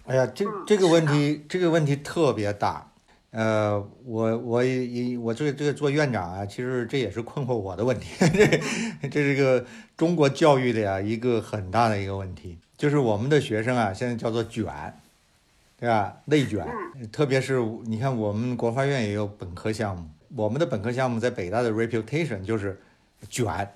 [0.06, 2.88] 哎呀，这这个问题这个问题特别大。
[3.32, 8.08] 呃，我我也我这个这个做院长啊，其实这也是困惑我的问题。
[8.20, 8.60] 这
[9.08, 14.66] 这是个中国教育的呀一个很大的一个问题，就是我们的学生啊，现在叫做卷，
[15.82, 16.22] 对吧？
[16.26, 16.64] 内卷，
[17.12, 22.80] 特别是你看我们国发院也有本科项目，我们的本科项目在北大的 reputation 就是
[23.28, 23.68] 卷。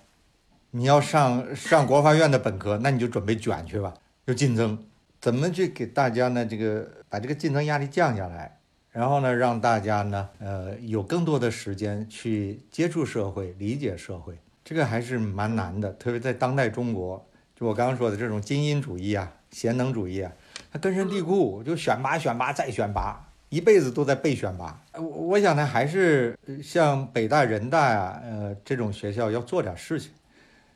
[0.69, 3.91] 你要上上国发院的本科，那你就准备卷去吧，
[4.27, 4.77] 就竞争，
[5.19, 6.45] 怎么去给大家呢？
[6.45, 8.59] 这个把这个竞争压力降下来。
[8.91, 15.91] 然后呢，让大家呢，呃，有更多的时间去接触社会、理解社会，这个还是蛮难的。
[15.93, 17.25] 特别在当代中国，
[17.55, 20.31] 就我刚刚说的这种精英主义啊、贤能主义啊，
[20.77, 24.81] 根深蒂固，就选拔、选拔再选拔，一辈子都在被选拔。
[24.93, 30.11] 我我想呢，还是像北大、人大啊，呃，这种学校要做点事情，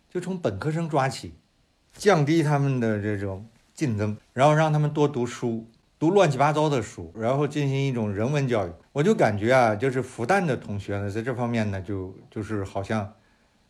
[0.10, 1.34] 就从本科生抓起，
[1.94, 5.66] 降低他们的这种竞争，然后让他们多读书。
[6.00, 13.14] 读乱七八糟的书，然后进行一种人文教育，我就感觉啊，就是复旦的同学呢，在这方面呢，就就是好像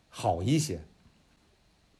[0.09, 0.79] 好一些。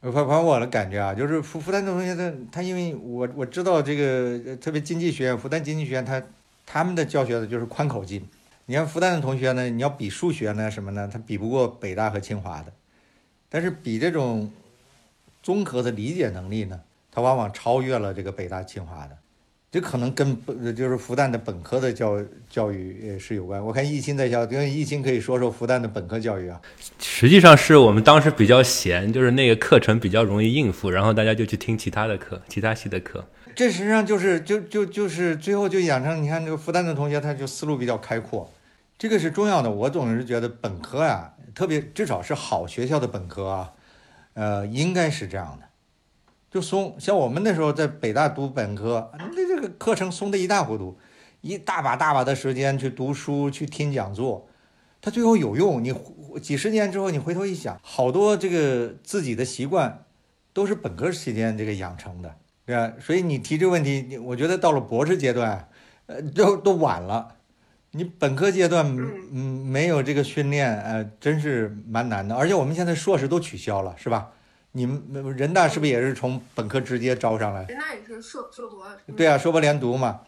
[0.02, 6.24] 反反正我的感觉啊，就是复复旦的同学他他因为我我知道这个特别经济学院，复旦经济学院他
[6.66, 8.26] 他们的教学的就是宽口径。
[8.66, 12.72] 你看复旦的同学呢，你要比数学呢什么呢，他比不过北大和清华的，
[13.50, 14.50] 但是比这种
[15.44, 16.80] 综合的理解能力呢，
[17.12, 19.18] 他往往超越了这个北大清华的。
[19.72, 23.64] 这可能跟本就是复旦的本科的教教育也是有关。
[23.64, 26.60] 我看疫情在校，因为疫情可以说说复旦的本科教育啊。
[26.98, 33.24] 实际上是我们当时比较闲，就是那个课程比较容易应付，然后大家就去听其他的课，其他系的课。
[33.56, 38.52] 这实际上就是就就就是最后就养成，你看这个复旦的同学，他就思路比较开阔，
[38.98, 39.70] 这个是重要的。
[39.70, 43.74] 我总是觉得本科啊，特别至少是好学校的本科啊，
[44.34, 45.69] 呃，应该是这样的。
[46.52, 50.98] 就松，像我们那时候在北大读本科，那这个课程松的一塌糊涂，
[51.42, 54.48] 一大把大把的时间去读书去听讲座，
[55.00, 55.84] 它最后有用。
[55.84, 55.94] 你
[56.42, 60.06] 几十年之后你回头一想，好多这个自己的习惯
[60.52, 62.34] 都是本科期间这个养成的，
[62.66, 62.94] 对吧？
[63.00, 65.70] 所以你提这个问题，我觉得到了博士阶段，
[66.08, 67.36] 呃，都都晚了。
[67.92, 68.86] 你本科阶段
[69.32, 72.36] 嗯没有这个训练，呃，真是蛮难的。
[72.36, 74.32] 而且我们现在硕士都取消了，是吧？
[74.72, 77.66] 你们人大是不是也是从本科直接招上来？
[77.66, 78.86] 人大也是硕硕博。
[79.16, 80.22] 对啊，硕博连读嘛。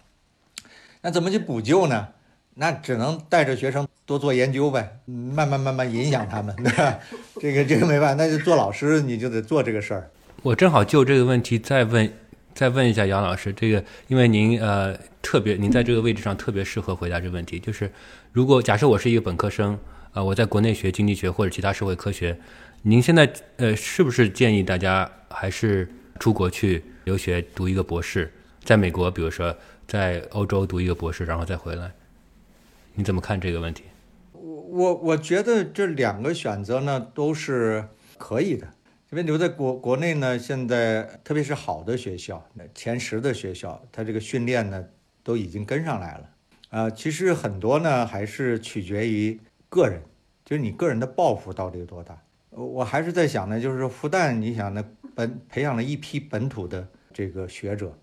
[1.01, 2.07] 那怎么去补救呢？
[2.55, 6.99] 那只能带着学生多做研究呗，慢慢慢慢影响他们，对吧？
[7.39, 10.11] 这个这个没办法，那就做老师你就得做这个事儿。
[10.43, 12.13] 我正好就这个问题再问
[12.53, 17.57] 再问一下杨老师，这个因为您呃特别，您在这个位置上特别适合回答这个问题。
[17.57, 17.89] 就是
[18.33, 19.79] 如果假设我是一个本科生，
[20.13, 22.37] 呃，我在国内学经济学或者其他社会科学，
[22.83, 25.87] 您现在呃是不是建议大家还是
[26.19, 29.55] 出国去留学读一个博士，在美国，比如说
[29.87, 31.91] 在欧洲读一个博士，然后再回来？
[32.95, 33.83] 你怎么看这个问题？
[34.33, 38.67] 我我我觉得这两个选择呢都是可以的。
[39.11, 44.83] 因为留在国国内呢，现在特别是好的学校，前十的学校，它这个训练呢
[45.21, 46.29] 都已经跟上来了。
[46.69, 50.01] 啊，其实很多呢还是取决于个人，
[50.43, 52.17] 就是你个人的抱负到底有多大。
[52.51, 54.85] 我还是在想呢，就是复旦，你想呢
[55.15, 57.97] 本培养了一批本土的这个学者，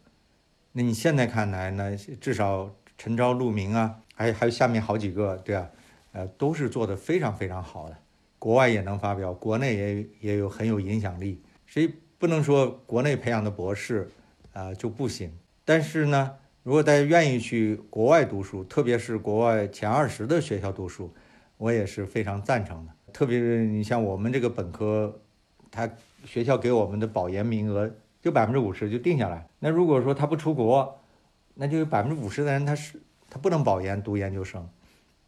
[0.73, 5.71] 那你现在看来呢，至少陈昭、陆明啊，还还有下面好几个，对啊，
[6.13, 7.97] 呃，都是做的非常非常好的。
[8.39, 14.11] 国外也能发表，国内也也有很有影响力，所以不能说国内培养的博士，
[14.55, 15.31] 啊就不行。
[15.65, 21.13] 但是呢，如果大家愿意去国外读书，特别是国外前二十的学校读书，
[21.59, 22.93] 我也是非常赞成的。
[23.13, 25.21] 特别是你像我们这个本科，
[25.71, 25.89] 他
[26.25, 27.91] 学校给我们的保研名额
[28.23, 29.49] 就百分之五十就定下来。
[29.59, 30.99] 那如果说他不出国，
[31.55, 32.99] 那就有百分之五十的人他是
[33.31, 34.69] 他不能保研读研究生，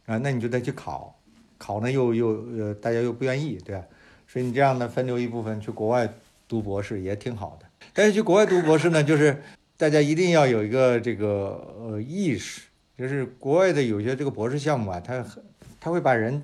[0.05, 1.15] 啊，那你就得去考。
[1.57, 2.27] 考呢又又
[2.57, 3.83] 呃大家又不愿意，对吧？
[4.27, 6.11] 所以你这样呢分流一部分去国外
[6.47, 7.67] 读博士也挺好的。
[7.93, 9.39] 但是去国外读博士呢，就是
[9.77, 12.61] 大家一定要有一个这个呃意识，
[12.97, 15.43] 就是国外的有些这个博士项目啊，他很
[15.79, 16.41] 他会把人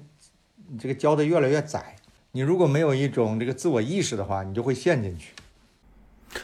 [0.69, 1.95] 你这个教的越来越窄。
[2.31, 5.33] 你如果没有一种这个自我意识的话，你就会陷进去。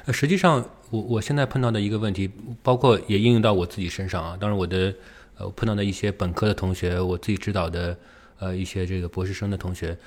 [0.06, 2.30] 呃，实际上我我现在碰到的一个问题，
[2.62, 4.38] 包括也应用到我自己身上啊。
[4.40, 4.94] 当然我的
[5.38, 7.98] 呃碰到的一些本科的同学，我自己指导的。
[8.40, 9.98] 呃，一些这个博士生的同学，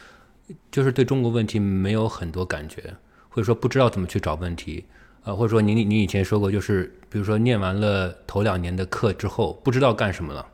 [0.71, 2.95] 就是对中国问题没有很多感觉，
[3.31, 4.85] 或者说不知道怎么去找问题，
[5.25, 10.45] 呃，或者说您您以前说过，就是比如说念完了头两年的课之后，不知道干什么了，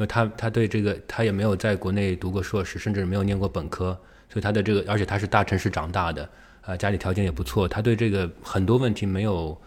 [0.00, 3.98] 为他他对这个他也没有在国内读过硕士，甚至没有念过本科，
[4.28, 6.28] 所以他的这个，而且他是大城市长大的，
[6.62, 9.60] 啊，家里条件也不错，他对这个很多问题没有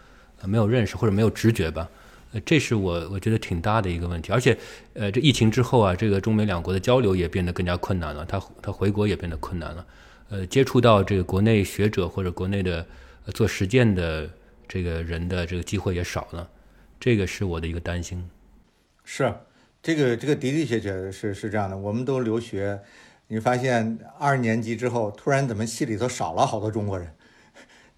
[0.44, 1.88] 没有认识或者没有直觉吧。
[2.32, 4.58] 呃这是我我觉得挺大的一个问题，而且，
[4.94, 9.86] 呃，这疫情之后啊，这个中美两国的交流也变得更加困难了，他他回国也变得困难了，
[10.30, 12.84] 呃，接触到这个国内学者或者国内的
[13.32, 14.28] 做实践的
[14.66, 16.48] 这个人的这个机会也少了，
[16.98, 18.28] 这个是我的一个担心。
[19.04, 19.32] 是，
[19.84, 22.80] 这个这个的的确确是是这样的，我们都留学，
[23.28, 27.10] 你发现二年级之后，突然怎么系里头少了好多中国人，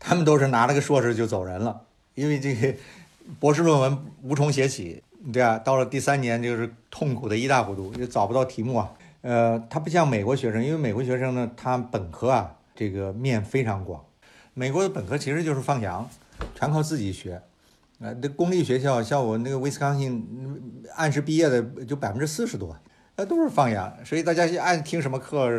[0.00, 1.82] 他们都是拿了个硕士就走人了，
[2.16, 2.74] 因为这个。
[3.40, 8.92] 博士论文无从写起，对啊，到了第三年就是痛苦的一塌糊涂，也找不到题目啊。
[9.22, 14.04] 呃，他不像美国学生，因为美国学生呢，他本科啊，这个面非常广。
[14.54, 16.08] 美国的本科其实就是放羊，
[16.54, 17.42] 全靠自己学。
[17.98, 20.26] 啊，这公立学校像我那个威斯康星，
[20.94, 22.76] 按时毕业的就百分之四十多，
[23.16, 25.50] 那都是放羊，所以大家爱听什么课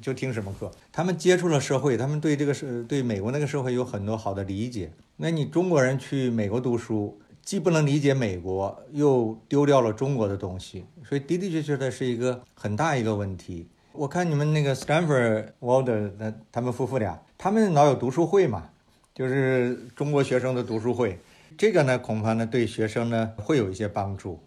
[0.00, 0.70] 就听什么课。
[0.92, 4.92] 他们接触了社会，他们对这个社对美国那个社会有很多好的理解。
[5.16, 13.66] 那你中国人去美国读书，既不能理解美国，又丢掉了中国的东西，所以的的确确的是一个很大一个问题。
[13.92, 18.70] 我看你们那个 Stanford Walder 那他们夫妇俩，他们老有读书会嘛，
[19.12, 21.18] 就是中国学生的读书会，
[21.60, 24.42] 这个呢恐怕呢对学生呢会有一些帮助。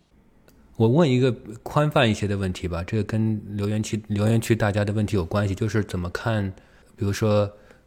[0.77, 6.51] 我问一个宽泛一些的问题吧，这个跟留言区留言区大家的问题有关系，就是怎么看，
[6.95, 7.45] 比如说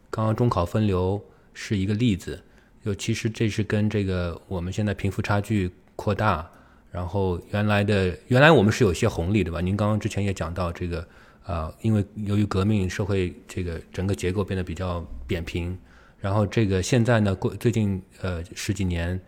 [0.09, 1.21] 刚刚中考分流
[1.53, 2.41] 是一个例子。
[2.85, 6.49] 就其实这是跟这个我们现在贫富差距扩大，
[6.89, 9.59] 然后原来的原来我们是有些红利的吧？
[9.59, 11.05] 您刚刚之前也讲到这个，
[11.43, 15.77] 啊，因为由于革命，社会这个整个结构变得比较扁平，
[16.19, 19.19] 然后这个现在呢，过最近呃十几年，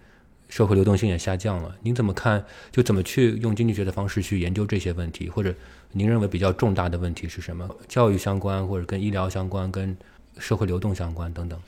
[0.48, 1.76] 社会流动性也下降了。
[1.82, 2.44] 您怎么看？
[2.72, 5.30] 就怎么去用经济学的方式去研究这些问题？
[5.30, 5.54] 或者
[5.92, 7.70] 您认为比较重大的问题是什么？
[7.88, 9.96] 教育相关，或者跟医疗相关，跟
[10.38, 11.60] 社会流动相关等等？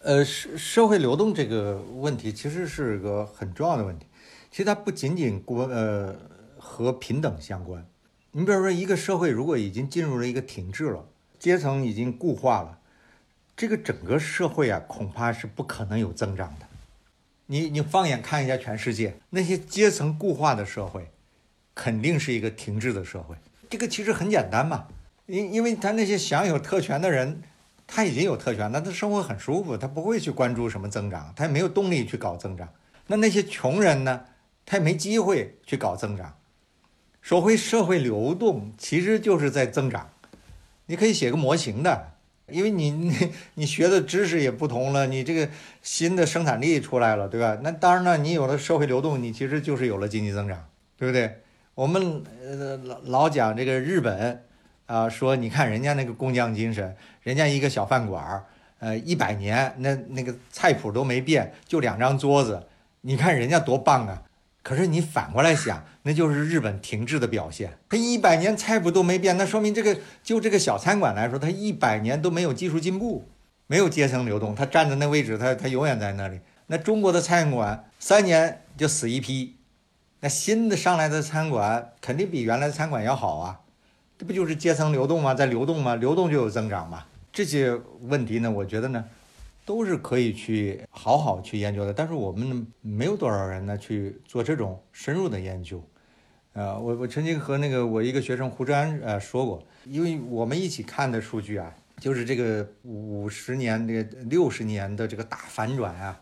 [0.00, 4.06] 呃，社社会流动这个问题其实是个很重要的问题。
[4.50, 6.14] 其实它不仅仅国呃
[6.58, 7.84] 和平等相关。
[8.30, 11.06] 你比如说，一个社会如果已经进入了一个停滞了，
[11.38, 12.78] 阶层已经固化了，
[13.56, 16.66] 这个整个社会啊，恐怕是不可能有增长的。
[17.46, 21.10] 你你放眼看一下全世界，那些阶层固化的社会，
[21.74, 23.36] 肯定是一个停滞的社会。
[23.70, 24.86] 这个其实很简单嘛，
[25.26, 27.42] 因因为他那些享有特权的人。
[27.86, 32.66] 他已经有特权，那他生活很舒服，他不会去关注什么增长，他也没有动力去搞增长。
[33.08, 34.24] 那那些穷人呢？
[34.64, 36.34] 他也没机会去搞增长。
[37.20, 40.08] 说回社会流动，其实就是在增长。
[40.86, 42.13] 你可以写个模型的，
[42.50, 45.48] 因为你你 你学的知识也不同了，你这个
[45.82, 47.58] 新的生产力出来了，对吧？
[47.62, 50.66] 那当然了，你有了社会流动，你其实就是有了经济增长，
[50.98, 51.40] 对不对？
[51.74, 54.44] 我们呃老老讲这个日本
[54.86, 58.44] 啊，说你看人家那个工匠精神，人家一个小饭馆儿，
[58.78, 62.62] 呃，一百年那那个菜谱都没变，就两张桌子，
[63.00, 64.22] 你看人家多棒啊！
[64.64, 67.76] 可是你反过来想，那就是日本停滞的表现。
[67.86, 73.28] 它一百年菜谱都没变，那说明这个就这个小餐馆来说，它一百年都没有技术进步，
[73.66, 76.40] 没有阶层流动，它站在那位置，它它永远在那里。
[76.68, 79.54] 那中国的餐馆三年就死一批，
[80.20, 83.60] 那新的上来的餐馆肯定比原来的餐馆要好啊，
[84.18, 85.34] 这不就是阶层流动吗？
[85.34, 85.94] 在流动吗？
[85.94, 87.04] 流动就有增长嘛。
[87.30, 89.04] 这些问题呢，我觉得呢。
[89.64, 95.82] 都是可以去好好去研究的，但是我们没有多少人呢去做这种深入的研究。
[96.52, 106.20] 呃，我我曾经和那个我一个学生胡志安呃说过，因为我们一起看的数据啊，就是这个五十年这个六十年的这个大反转啊，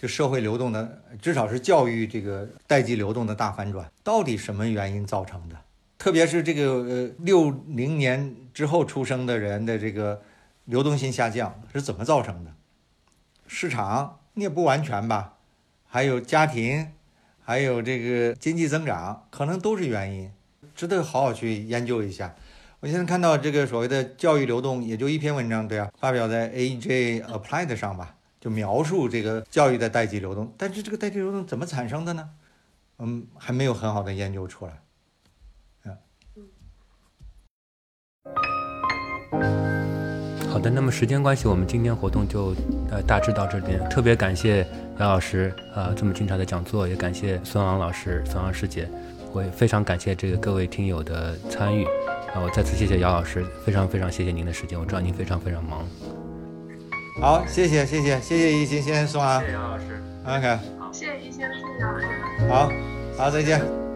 [0.00, 5.56] 就社会流动的，至少是教育这个代际流动的大反转，到底什么原因造成的？
[5.98, 10.22] 特别是这个呃六零年之后出生的人的这个
[10.66, 12.50] 流动性下降是怎么造成的？
[13.48, 15.34] 市场你也不完全吧，
[15.86, 16.92] 还有家庭，
[17.42, 20.30] 还有这个经济增长，可能都是原因，
[20.74, 22.36] 值得好好去研究一下。
[22.80, 30.54] 我现在看到这个所谓的教育流动，也就一篇文章，对啊，发表在 AJ Applied 上吧，就描述这个教育的代际流动。
[30.56, 32.30] 但是这个代际流动怎么产生的呢？
[32.98, 34.82] 嗯，还没有很好的研究出来。
[39.32, 39.77] 嗯。
[40.50, 42.54] 好的，那么时间关系，我们今天活动就
[42.90, 43.78] 呃大致到这边。
[43.88, 44.66] 特别感谢
[44.98, 48.88] 姚老师呃这么精彩的讲座，也感谢孙昂老师、孙昂师姐，
[49.32, 51.84] 我也非常感谢这个各位听友的参与
[52.34, 52.40] 啊！
[52.42, 55.86] 我再次谢谢姚老师，非常非常谢谢您的时间，我知道您非常非常忙。
[57.20, 62.06] 好，谢谢谢谢谢谢一心，谢谢孙昂，谢谢姚老师，OK，好，谢谢一心，谢谢姚老师，
[62.48, 62.72] 好，
[63.16, 63.87] 好，再见。